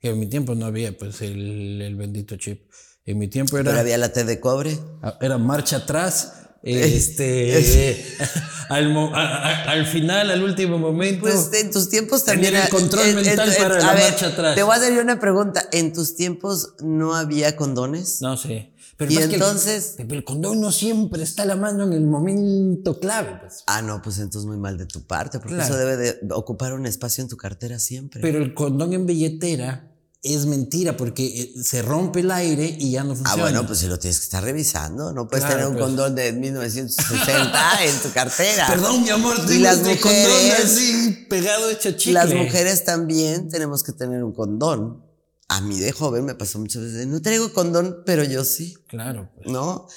[0.00, 2.70] En mi tiempo no había pues el, bendito chip.
[3.04, 3.70] En mi tiempo era...
[3.70, 4.78] Pero había la T de cobre.
[5.20, 6.39] Era marcha atrás.
[6.62, 8.04] Este,
[8.68, 11.22] al, final, al último momento.
[11.22, 12.54] Pues en tus tiempos también.
[12.54, 14.54] el control mental para la marcha atrás.
[14.54, 15.68] Te voy a hacer una pregunta.
[15.72, 18.20] ¿En tus tiempos no había condones?
[18.20, 18.72] No sé.
[18.98, 19.94] Pero y entonces.
[19.98, 23.38] el, condón no siempre está a la mano en el momento clave.
[23.40, 23.64] Pues.
[23.66, 26.84] Ah, no, pues entonces muy mal de tu parte, porque eso debe de ocupar un
[26.84, 28.20] espacio en tu cartera siempre.
[28.20, 29.89] Pero el condón en billetera
[30.22, 33.32] es mentira porque eh, se rompe el aire y ya no funciona.
[33.32, 35.12] Ah, bueno, pues si lo tienes que estar revisando.
[35.12, 35.84] No puedes tener un pues.
[35.84, 38.66] condón de 1960 en tu cartera.
[38.66, 42.12] Perdón, mi amor, tengo y las mujeres, condón así pegado hecho chicle.
[42.12, 45.06] Las mujeres también tenemos que tener un condón.
[45.48, 48.76] A mí de joven me pasó muchas veces, no traigo condón, pero yo sí.
[48.88, 49.30] Claro.
[49.34, 49.48] Pues.
[49.48, 49.88] ¿No?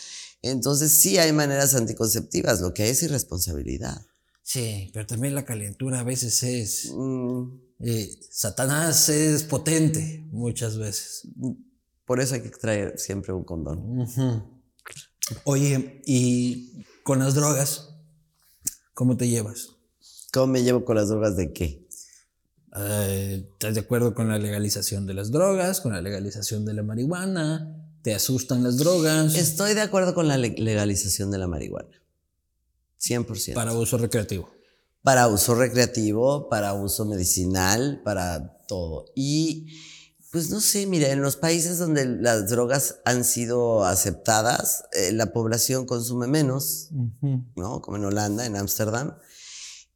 [0.41, 4.05] Entonces sí hay maneras anticonceptivas, lo que hay es irresponsabilidad.
[4.41, 6.91] Sí, pero también la calentura a veces es...
[6.93, 7.72] Mm.
[7.85, 11.27] Eh, Satanás es potente muchas veces.
[12.05, 14.07] Por eso hay que traer siempre un condón.
[15.43, 17.95] Oye, y con las drogas,
[18.93, 19.69] ¿cómo te llevas?
[20.31, 21.85] ¿Cómo me llevo con las drogas de qué?
[22.75, 26.83] Eh, ¿Estás de acuerdo con la legalización de las drogas, con la legalización de la
[26.83, 27.85] marihuana?
[28.01, 29.35] ¿Te asustan las drogas?
[29.35, 32.01] Estoy de acuerdo con la legalización de la marihuana.
[33.01, 33.53] 100%.
[33.53, 34.52] Para uso recreativo
[35.03, 39.05] para uso recreativo, para uso medicinal, para todo.
[39.15, 39.67] Y
[40.31, 45.31] pues no sé, mira, en los países donde las drogas han sido aceptadas, eh, la
[45.31, 46.89] población consume menos,
[47.55, 47.81] ¿no?
[47.81, 49.15] Como en Holanda, en Ámsterdam.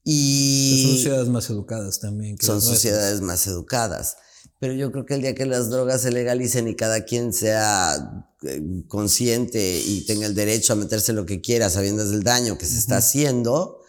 [0.03, 2.37] Y son sociedades más educadas también.
[2.39, 4.17] son sociedades más educadas.
[4.59, 8.27] Pero yo creo que el día que las drogas se legalicen y cada quien sea
[8.43, 12.65] eh, consciente y tenga el derecho a meterse lo que quiera sabiendo del daño que
[12.65, 13.79] se está haciendo,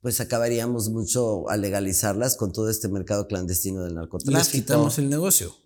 [0.00, 4.38] pues acabaríamos mucho a legalizarlas con todo este mercado clandestino del narcotráfico.
[4.38, 5.56] Les quitamos el negocio.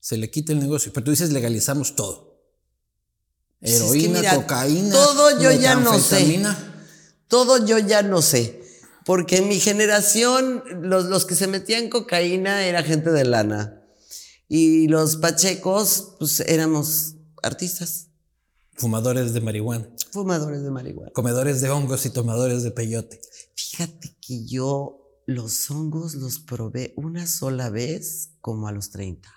[0.00, 0.92] Se le quita el negocio.
[0.92, 2.40] Pero tú dices legalizamos todo.
[3.60, 4.92] Pues es que Heroína, mira, cocaína.
[4.92, 6.42] todo yo ya no sé.
[7.28, 8.62] Todo yo ya no sé.
[9.04, 13.82] Porque en mi generación, los, los que se metían cocaína era gente de lana.
[14.48, 18.05] Y los pachecos, pues éramos artistas,
[18.76, 19.88] Fumadores de marihuana.
[20.12, 21.12] fumadores de marihuana.
[21.12, 23.20] Comedores de hongos y tomadores de peyote.
[23.54, 29.28] Fíjate que yo los hongos los probé una sola vez como a los 30.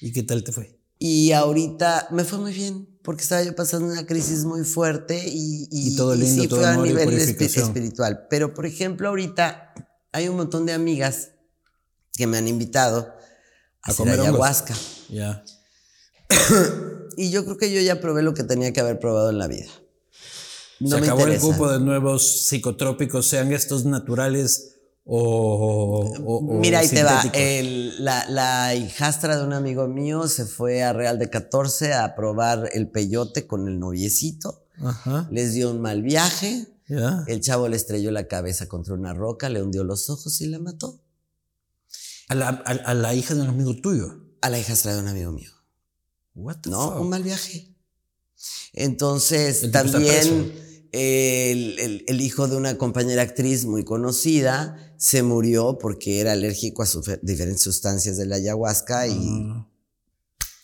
[0.00, 0.78] ¿Y qué tal te fue?
[0.98, 5.68] Y ahorita me fue muy bien, porque estaba yo pasando una crisis muy fuerte y,
[5.70, 7.66] Y todo lindo, sí todo fue a y nivel purificación.
[7.66, 8.26] espiritual.
[8.28, 9.74] Pero, por ejemplo, ahorita
[10.12, 11.30] hay un montón de amigas
[12.12, 14.74] que me han invitado a, A hacer comer ayahuasca.
[15.08, 15.44] Ya.
[17.18, 19.46] Y yo creo que yo ya probé lo que tenía que haber probado en la
[19.48, 19.66] vida.
[20.80, 21.46] No Se me acabó interesa.
[21.46, 26.12] el cupo de nuevos psicotrópicos, sean estos naturales o.
[26.24, 27.20] o- o Mira, ahí te va.
[27.34, 32.14] El- la, la hijastra de un amigo mío se fue a Real de 14 a
[32.14, 34.64] probar el peyote con el noviecito.
[34.80, 35.26] Ajá.
[35.32, 36.68] Les dio un mal viaje.
[37.26, 40.58] El chavo le estrelló la cabeza contra una roca, le hundió los ojos y la
[40.58, 41.00] mató.
[42.28, 44.20] A la, a, a la hija de un amigo tuyo.
[44.40, 45.50] A la hijastra de un amigo mío.
[46.38, 47.00] What the No, fuck?
[47.00, 47.74] un mal viaje.
[48.72, 50.52] Entonces, también
[50.92, 56.82] el, el- el hijo de una compañera actriz muy conocida se murió porque era alérgico
[56.82, 59.52] a sufe- diferentes sustancias de la ayahuasca y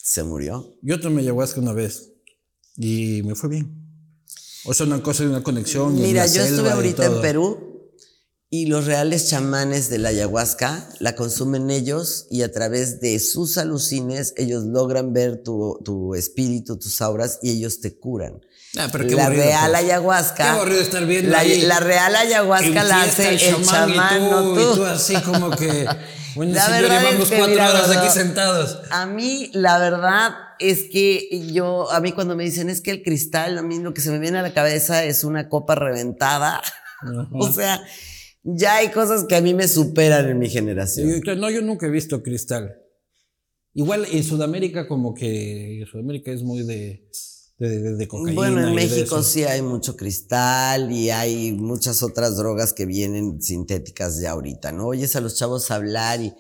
[0.03, 0.77] se murió.
[0.83, 2.13] Yo tomé ayahuasca una vez
[2.77, 3.81] y me fue bien.
[4.67, 5.95] O sea, una cosa de una conexión.
[5.95, 7.21] Mira, yo estuve ahorita en.
[7.21, 7.74] Perú
[8.55, 13.59] y los reales chamanes de la ayahuasca la consumen ellos y a través de sus
[13.59, 18.47] alucines ellos logran ver tu, tu espíritu, tus auras y ellos te curan.
[18.79, 19.83] Ah, pero qué la real pues.
[19.83, 20.65] ayahuasca.
[20.67, 24.53] Qué estar viendo la, ahí la real ayahuasca la hace el chamán, y tú, no
[24.53, 24.75] y tú.
[24.77, 25.87] tú así como que.
[26.37, 28.79] Bueno, La señor, verdad llevamos es que, cuatro mira, horas aquí sentados.
[28.91, 33.05] A mí, la verdad es que yo, a mí cuando me dicen es que el
[33.05, 36.61] cristal, a mí lo que se me viene a la cabeza es una copa reventada.
[37.33, 37.81] O sea,
[38.45, 41.21] ya hay cosas que a mí me superan en mi generación.
[41.25, 42.77] Yo- no, yo nunca he visto cristal.
[43.73, 47.09] Igual en Sudamérica, como que Sudamérica es muy de,
[47.59, 48.35] de, de- de cocaína.
[48.35, 54.21] Bueno, en México sí hay mucho cristal y hay muchas otras drogas que vienen sintéticas
[54.21, 54.87] ya ahorita, ¿no?
[54.89, 56.33] Oyes a los chavos hablar y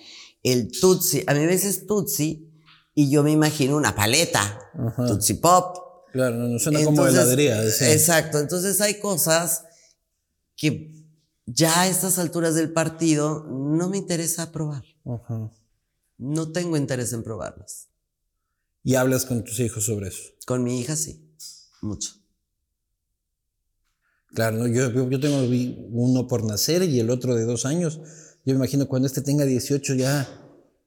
[0.44, 2.50] el tutsi, a mí me dices tutsi
[2.94, 5.06] y yo me imagino una paleta, Ajá.
[5.06, 5.78] tutsi pop.
[6.12, 7.60] Claro, no, no suena como heladería.
[7.68, 7.86] sí.
[7.86, 9.64] Exacto, entonces hay cosas
[10.56, 10.92] que
[11.46, 14.84] ya a estas alturas del partido no me interesa probar.
[15.04, 15.50] Ajá.
[16.16, 17.88] No tengo interés en probarlas.
[18.82, 20.22] Y hablas con tus hijos sobre eso.
[20.46, 21.34] Con mi hija sí,
[21.80, 22.10] mucho.
[24.34, 24.66] Claro, ¿no?
[24.66, 25.38] yo, yo, tengo
[25.90, 28.00] uno por nacer y el otro de dos años.
[28.44, 30.28] Yo me imagino cuando este tenga 18 ya,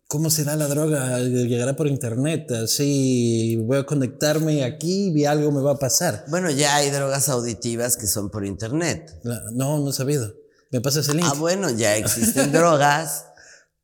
[0.08, 1.20] ¿cómo será la droga?
[1.20, 6.26] Llegará por internet, así voy a conectarme aquí y algo me va a pasar.
[6.30, 9.20] Bueno, ya hay drogas auditivas que son por internet.
[9.53, 10.34] No, no he sabido.
[10.72, 11.28] ¿Me pasas el link?
[11.30, 13.26] Ah, bueno, ya existen drogas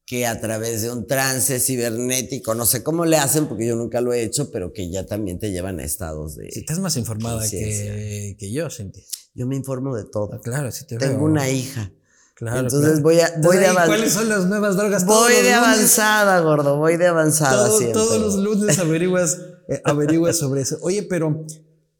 [0.05, 4.01] que a través de un trance cibernético, no sé cómo le hacen porque yo nunca
[4.01, 6.51] lo he hecho, pero que ya también te llevan a estados de...
[6.51, 9.01] Si estás más informada que, que yo, Cintia.
[9.33, 10.29] Yo me informo de todo.
[10.33, 11.09] Ah, claro, sí te veo.
[11.09, 11.91] Tengo una hija.
[12.35, 13.03] Claro, Entonces claro.
[13.03, 15.05] voy a- voy Entonces, de ahí, avan- ¿Cuáles son las nuevas drogas?
[15.05, 19.37] Voy de avanzada, gordo, voy de avanzada todo- todos los lunes averiguas,
[19.69, 20.77] eh, averiguas sobre eso.
[20.81, 21.45] Oye, pero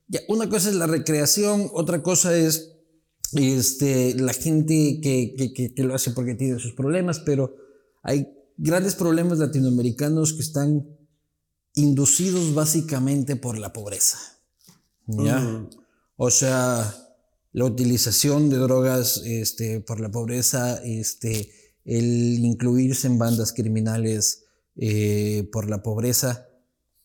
[0.09, 2.72] ya, una cosa es la recreación, otra cosa es
[3.35, 7.55] este, la gente que, que- que- que lo hace porque tiene sus problemas, pero
[8.03, 8.27] hay
[8.57, 10.85] grandes problemas latinoamericanos que están
[11.75, 14.17] inducidos básicamente por la pobreza.
[15.07, 15.67] ¿Ya?
[16.15, 16.95] O sea,
[17.51, 21.51] la utilización de drogas este, por la pobreza, este,
[21.83, 26.47] el incluirse en bandas criminales eh, por la pobreza,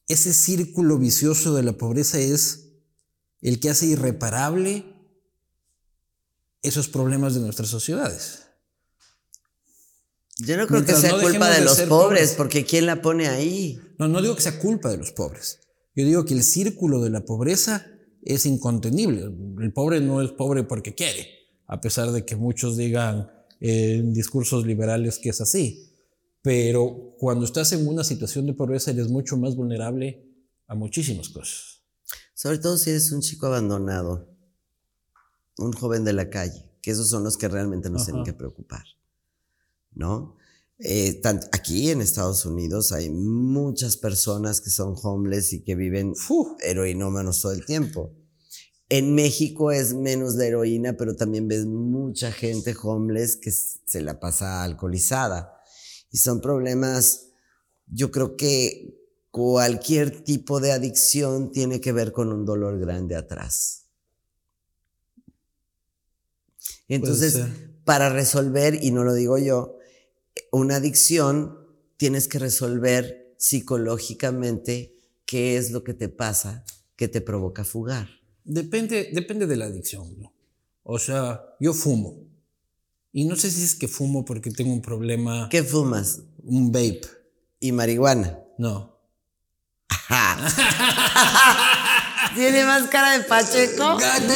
[0.07, 2.69] ese círculo vicioso de la pobreza es
[3.43, 4.85] el que hace irreparable
[6.63, 8.45] esos problemas de nuestras sociedades.
[10.39, 12.35] Yo no creo Mientras que sea no culpa de de los pobres, pobres.
[12.37, 13.81] porque ¿quién la pone ahí?
[13.99, 15.61] No, no digo que sea culpa de los pobres.
[15.97, 17.87] Yo digo que el círculo de la pobreza
[18.23, 19.23] es incontenible.
[19.61, 21.29] El pobre no es pobre porque quiere,
[21.67, 23.29] a pesar de que muchos digan
[23.61, 25.93] en discursos liberales que es así.
[26.41, 30.25] Pero cuando estás en una situación de pobreza eres mucho más vulnerable
[30.69, 31.83] a muchísimas cosas.
[32.35, 34.38] Sobre todo si eres un chico abandonado,
[35.59, 38.85] un joven de la calle, que esos son los que realmente nos tienen que preocupar,
[39.93, 40.37] ¿no?
[40.81, 46.57] Eh, aquí en Estados Unidos hay muchas personas que son homeless y que viven Fu.
[46.61, 48.15] heroinómanos todo el tiempo.
[48.89, 54.21] En México es menos la heroína, pero también ves mucha gente homeless que se la
[54.21, 55.53] pasa alcoholizada.
[56.11, 57.33] Y son problemas,
[57.87, 58.99] yo creo que
[59.31, 63.88] cualquier tipo de adicción tiene que ver con un dolor grande atrás.
[66.89, 67.41] Entonces,
[67.85, 69.79] para resolver, y no lo digo yo,
[70.51, 71.59] una adicción
[71.97, 76.65] tienes que resolver psicológicamente qué es lo que te pasa
[76.97, 78.09] que te provoca fugar.
[78.45, 80.19] Depende, depende de la adicción.
[80.19, 80.33] ¿no?
[80.83, 82.25] O sea, yo fumo.
[83.13, 85.49] Y no sé si es que fumo porque tengo un problema.
[85.51, 86.23] ¿Qué fumas?
[86.43, 87.03] Un vape.
[87.61, 88.41] ¿Y marihuana?
[88.59, 88.99] No.
[92.35, 93.77] ¿Tiene más cara de Pacheco?
[93.77, 94.27] Tengo cara de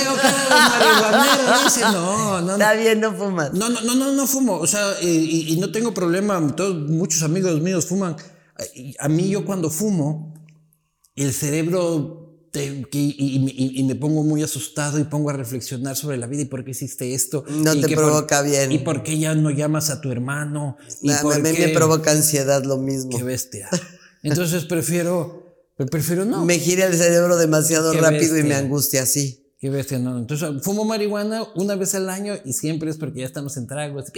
[0.51, 1.81] marihuanero, dice.
[1.81, 2.53] No, no.
[2.53, 3.53] Está bien, no fumas.
[3.53, 4.59] No, no, no, no, no fumo.
[4.59, 6.41] O sea, y, y no tengo problema.
[6.55, 8.17] Todos, muchos amigos míos fuman.
[8.99, 10.35] A mí, yo cuando fumo,
[11.17, 12.23] el cerebro
[12.55, 16.73] y, me pongo muy asustado y pongo a reflexionar sobre la vida y por qué
[16.73, 17.45] hiciste esto.
[17.49, 18.73] No te provoca bien.
[18.73, 20.77] Y por qué ya no llamas a tu hermano.
[21.01, 23.17] Y a mí me provoca ansiedad lo mismo.
[23.17, 23.69] Qué bestia.
[24.23, 25.42] Entonces prefiero,
[25.87, 26.45] prefiero no.
[26.45, 29.55] Me gira el cerebro demasiado rápido y me angustia así.
[29.59, 30.19] Qué bestia, no.
[30.19, 34.13] Entonces fumo marihuana una vez al año y siempre es porque ya estamos en tragos.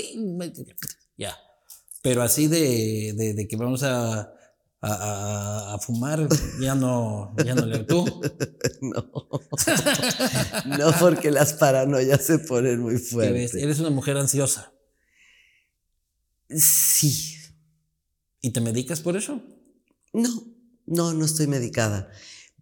[1.17, 1.37] Ya.
[2.03, 4.35] Pero así de, de que vamos a
[4.87, 6.29] a, fumar,
[6.61, 8.05] ya no, ya no le tú.
[8.81, 9.01] No.
[10.79, 13.55] no, porque las paranoias se ponen muy fuertes.
[13.55, 14.73] Eres una mujer ansiosa.
[16.51, 17.37] Sí.
[18.43, 19.41] ¿Y te medicas por eso?
[20.13, 20.29] No,
[20.87, 22.11] no, no estoy medicada.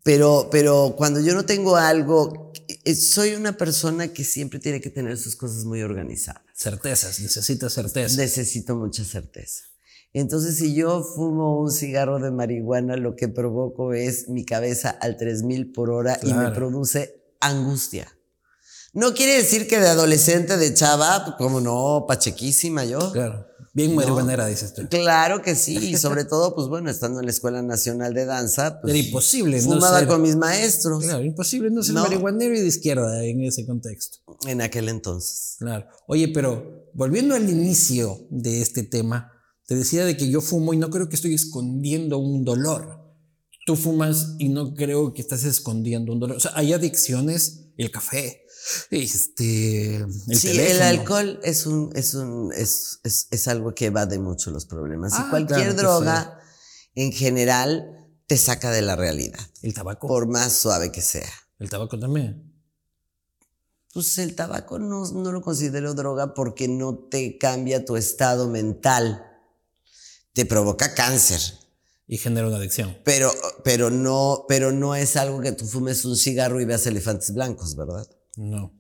[0.03, 2.53] Pero, pero cuando yo no tengo algo,
[2.85, 6.43] eh, soy una persona que siempre tiene que tener sus cosas muy organizadas.
[6.55, 8.17] Certezas, necesitas certeza.
[8.17, 9.65] Necesito mucha certeza.
[10.13, 15.17] Entonces, si yo fumo un cigarro de marihuana, lo que provoco es mi cabeza al
[15.17, 18.13] 3000 por hora y me produce angustia.
[18.93, 23.13] No quiere decir que de adolescente, de chava, como no, pachequísima yo.
[23.13, 23.47] Claro.
[23.75, 24.87] Bien marihuanera, dices tú.
[24.89, 28.81] Claro que sí, y sobre todo, pues bueno, estando en la Escuela Nacional de Danza.
[28.81, 29.75] Pues, Era imposible, ¿no?
[29.75, 31.03] Fumaba con mis maestros.
[31.05, 34.19] Claro, imposible no ser marihuanero y de izquierda en ese contexto.
[34.47, 35.57] En aquel entonces.
[35.59, 35.87] Claro.
[36.07, 39.33] Oye, pero volviendo al inicio de este tema,
[39.67, 43.01] te decía de que yo fumo y no creo que estoy escondiendo un dolor.
[43.65, 46.37] Tú fumas y no creo que estás escondiendo un dolor.
[46.37, 48.42] O sea, hay adicciones, el café,
[48.91, 54.51] este, el sí, el alcohol es un, es un, es, es, algo que evade mucho
[54.51, 55.13] los problemas.
[55.13, 56.39] y ah, cualquier droga,
[56.95, 59.41] en general, te saca de la realidad.
[59.63, 60.07] El tabaco.
[60.07, 61.31] Por más suave que sea.
[61.59, 62.53] El tabaco también.
[63.93, 69.27] Pues el tabaco no, no lo considero droga porque no te cambia tu estado mental
[70.33, 71.41] te provoca cáncer.
[72.07, 72.99] Y genera una adicción.
[73.05, 73.33] Pero,
[73.65, 77.75] pero, no, pero no es algo que tú fumes un cigarro y veas elefantes blancos,
[77.77, 78.07] ¿verdad?
[78.37, 78.73] No.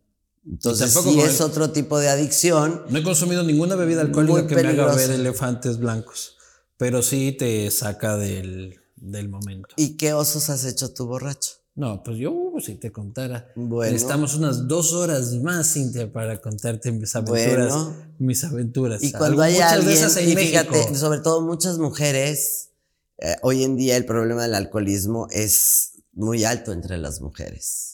[0.44, 2.82] Entonces, sí es otro tipo de adicción.
[2.88, 6.36] No he consumido ninguna bebida alcohólica que me haga ver elefantes blancos,
[6.76, 9.68] pero sí te saca del, del momento.
[9.76, 11.62] ¿Y qué osos has hecho tú borracho?
[11.74, 13.50] No, pues yo, uh, si te contara.
[13.56, 13.96] Bueno.
[13.96, 17.74] Estamos unas dos horas más, Cintia, para contarte mis aventuras.
[18.18, 19.02] Mis aventuras.
[19.02, 22.70] Y cuando hay alguien, y fíjate, sobre todo muchas mujeres,
[23.18, 27.91] eh, hoy en día el problema del alcoholismo es muy alto entre las mujeres.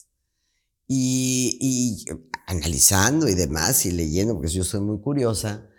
[0.91, 2.03] Y,
[2.47, 5.69] analizando y demás, y leyendo, porque yo soy muy curiosa,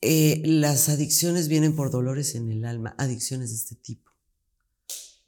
[0.00, 4.10] eh, las adicciones vienen por dolores en el alma, adicciones de este tipo,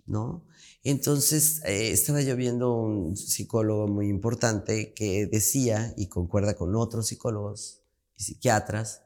[0.06, 0.44] ¿no?
[0.82, 7.06] Entonces, eh, estaba yo viendo un psicólogo muy importante que decía, y concuerda con otros
[7.06, 7.82] psicólogos
[8.16, 9.02] y psiquiatras,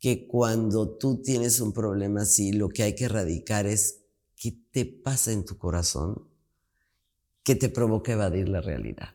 [0.00, 4.00] que cuando tú tienes un problema así, lo que hay que erradicar es
[4.34, 6.28] qué te pasa en tu corazón
[7.46, 9.14] que te provoca evadir la realidad.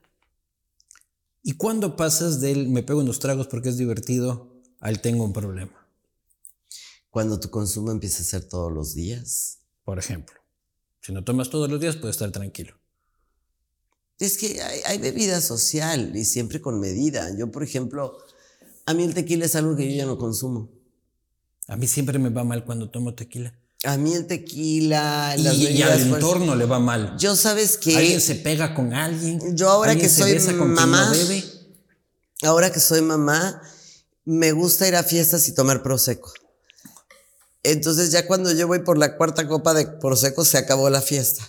[1.43, 5.33] ¿Y cuándo pasas del me pego en los tragos porque es divertido al tengo un
[5.33, 5.85] problema?
[7.09, 9.59] Cuando tu consumo empieza a ser todos los días.
[9.83, 10.39] Por ejemplo.
[11.01, 12.73] Si no tomas todos los días, puedes estar tranquilo.
[14.17, 17.35] Es que hay, bebida social y siempre con medida.
[17.35, 18.17] Yo, por ejemplo,
[18.85, 20.69] a mí el tequila es algo que yo ya no consumo.
[21.67, 23.59] A mí siempre me va mal cuando tomo tequila.
[23.83, 27.15] A mí el tequila, y, y al entorno le va mal.
[27.17, 29.55] Yo sabes que alguien se pega con alguien.
[29.55, 31.11] Yo ahora que soy mamá,
[32.43, 33.61] ahora que soy mamá,
[34.23, 36.31] me gusta ir a fiestas y tomar prosecco.
[37.63, 41.47] Entonces ya cuando yo voy por la cuarta copa de Prosecco se acabó la fiesta.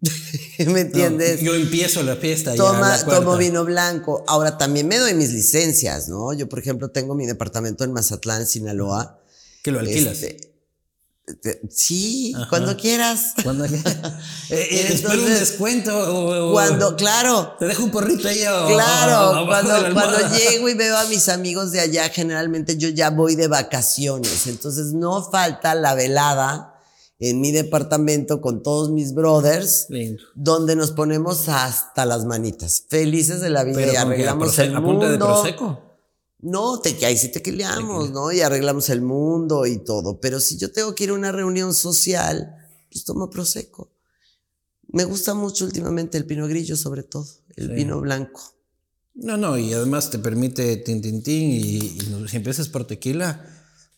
[0.66, 1.40] ¿Me entiendes?
[1.40, 2.54] yo empiezo la fiesta.
[2.56, 4.24] Toma, ya tomo vino blanco.
[4.26, 6.32] Ahora también me doy mis licencias, ¿no?
[6.32, 9.20] Yo, por ejemplo, tengo mi departamento en Mazatlán, Sinaloa.
[9.62, 10.22] ¿Que lo alquilas?
[10.22, 10.51] Este,
[11.70, 13.34] Sí, cuando quieras.
[13.44, 13.80] Cuando eh,
[14.50, 16.48] eh, espero un descuento.
[16.48, 17.54] O, cuando, claro.
[17.58, 18.40] Te dejo un porrito ahí.
[18.40, 23.36] claro, cuando, cuando llego y veo a mis amigos de allá, generalmente yo ya voy
[23.36, 24.46] de vacaciones.
[24.46, 26.72] Entonces no falta la velada
[27.20, 29.86] en mi departamento con todos mis brothers,
[30.34, 35.08] donde nos ponemos hasta las manitas, felices de la vida y arreglamos el mundo.
[35.08, 35.91] de proseco?
[36.42, 38.32] No, te, ahí sí te queleamos, ¿no?
[38.32, 40.20] Y arreglamos el mundo y todo.
[40.20, 42.56] Pero si yo tengo que ir a una reunión social,
[42.90, 43.92] pues tomo Prosecco.
[44.88, 47.26] Me gusta mucho últimamente el pino grillo, sobre todo,
[47.56, 48.42] el vino blanco.
[49.14, 53.46] No, no, y además te permite tin, tin, tin, y, y si empiezas por tequila,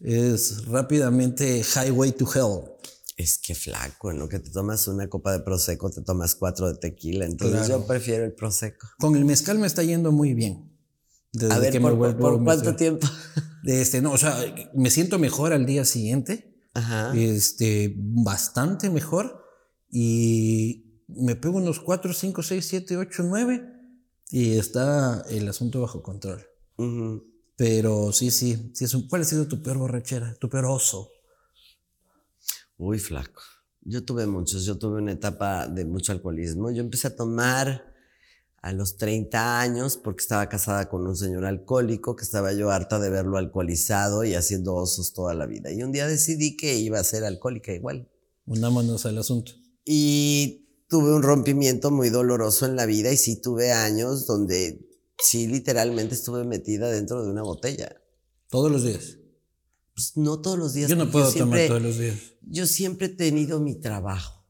[0.01, 2.71] es rápidamente highway to hell.
[3.17, 4.29] Es que flaco, ¿no?
[4.29, 7.25] Que te tomas una copa de prosecco, te tomas cuatro de tequila.
[7.25, 8.87] Entonces yo prefiero el prosecco.
[8.99, 10.74] Con el mezcal me está yendo muy bien
[11.51, 13.07] a ver, por, cuánto tiempo?
[13.67, 14.37] Este, no, o sea,
[14.75, 16.55] me siento mejor al día siguiente.
[16.75, 17.17] Ajá.
[17.17, 19.43] Este, bastante mejor.
[19.91, 23.65] Y me pego unos 4, 5, 6, 7, 8, 9.
[24.31, 26.45] Y está el asunto bajo control.
[27.57, 31.09] Pero sí, sí, sí es un, ¿cuál ha sido tu peor borrachera, tu peor oso?
[32.77, 33.41] Uy, flaco.
[33.81, 36.71] Yo tuve muchos, yo tuve una etapa de mucho alcoholismo.
[36.71, 37.94] Yo empecé a tomar
[38.65, 42.99] a los 30 años porque estaba casada con un señor alcohólico que estaba yo harta
[42.99, 45.71] de verlo alcoholizado y haciendo osos toda la vida.
[45.71, 48.09] Y un día decidí que iba a ser alcohólica igual.
[48.47, 49.53] Unámonos al asunto.
[49.85, 54.89] Y tuve un rompimiento muy doloroso en la vida y sí tuve años donde
[55.19, 58.01] sí literalmente estuve metida dentro de una botella.
[58.49, 59.19] ¿Todos los días?
[59.95, 60.89] Pues no todos los días.
[60.89, 62.17] Yo no puedo tomar todos los días.
[62.41, 64.44] Yo siempre he tenido mi trabajo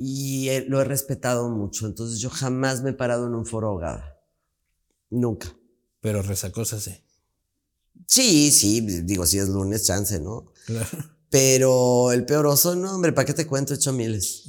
[0.00, 1.86] y lo he respetado mucho.
[1.86, 4.16] Entonces yo jamás me he parado en un foro ahogada.
[5.10, 5.54] Nunca.
[6.00, 6.94] Pero resacosas sí.
[8.06, 10.52] Sí, sí, digo, si es lunes, chance, ¿no?
[10.66, 10.86] Claro.
[11.30, 14.44] Pero el peor oso, no, hombre, ¿para qué te cuento hecho miles?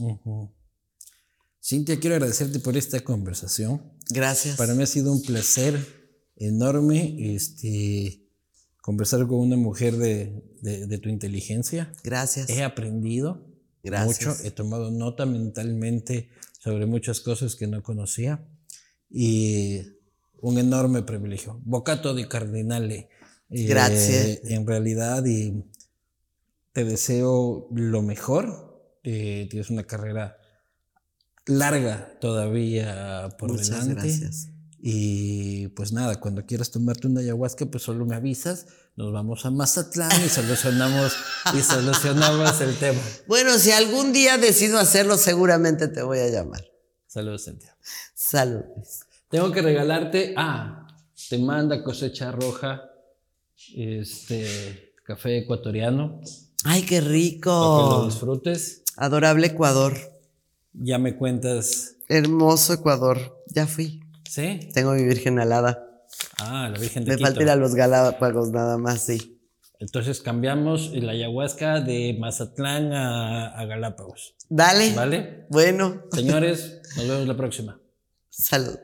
[1.62, 3.82] Cintia, quiero agradecerte por esta conversación.
[4.12, 4.56] Gracias.
[4.56, 5.78] Para mí ha sido un placer
[6.36, 8.30] enorme este,
[8.82, 11.92] conversar con una mujer de, de tu inteligencia.
[12.04, 12.50] Gracias.
[12.50, 13.49] He aprendido
[13.84, 18.46] mucho, he tomado nota mentalmente sobre muchas cosas que no conocía
[19.10, 19.82] y
[20.42, 21.60] un enorme privilegio.
[21.64, 23.10] Bocato di Cardinale.
[23.50, 24.42] Eh, Gracias.
[24.44, 25.64] En realidad, y
[26.74, 28.68] te deseo lo mejor.
[29.04, 30.38] Eh, tienes una carrera
[31.46, 33.94] larga todavía por Muchas delante.
[33.96, 34.50] Gracias.
[34.82, 39.52] Y pues nada, cuando quieras tomarte una ayahuasca, pues solo me avisas, nos vamos a
[39.52, 41.14] Mazatlán y solucionamos,
[41.54, 43.02] y solucionamos el tema.
[43.28, 46.66] Bueno, si algún día decido hacerlo, seguramente te voy a llamar.
[47.08, 47.76] Saludos, Cintia.
[48.14, 49.02] Saludos.
[49.30, 50.88] Tengo que regalarte, ah,
[51.30, 52.90] te manda cosecha roja,
[53.76, 56.22] este, café ecuatoriano.
[56.64, 57.52] Ay, qué rico.
[57.52, 58.84] Para que lo disfrutes.
[58.96, 59.94] Adorable Ecuador.
[60.74, 61.96] Ya me cuentas.
[62.08, 63.44] Hermoso Ecuador.
[63.48, 64.02] Ya fui.
[64.30, 64.70] ¿Sí?
[64.76, 66.04] Tengo mi Virgen alada.
[66.38, 69.42] Ah, la Virgen de Me falta ir a los Galápagos nada más, sí.
[69.80, 74.36] Entonces cambiamos la ayahuasca de Mazatlán a, a Galápagos.
[74.48, 74.94] Dale.
[74.94, 75.48] ¿Vale?
[75.50, 76.04] Bueno.
[76.12, 77.82] Señores, nos vemos la próxima.
[78.30, 78.78] Salud.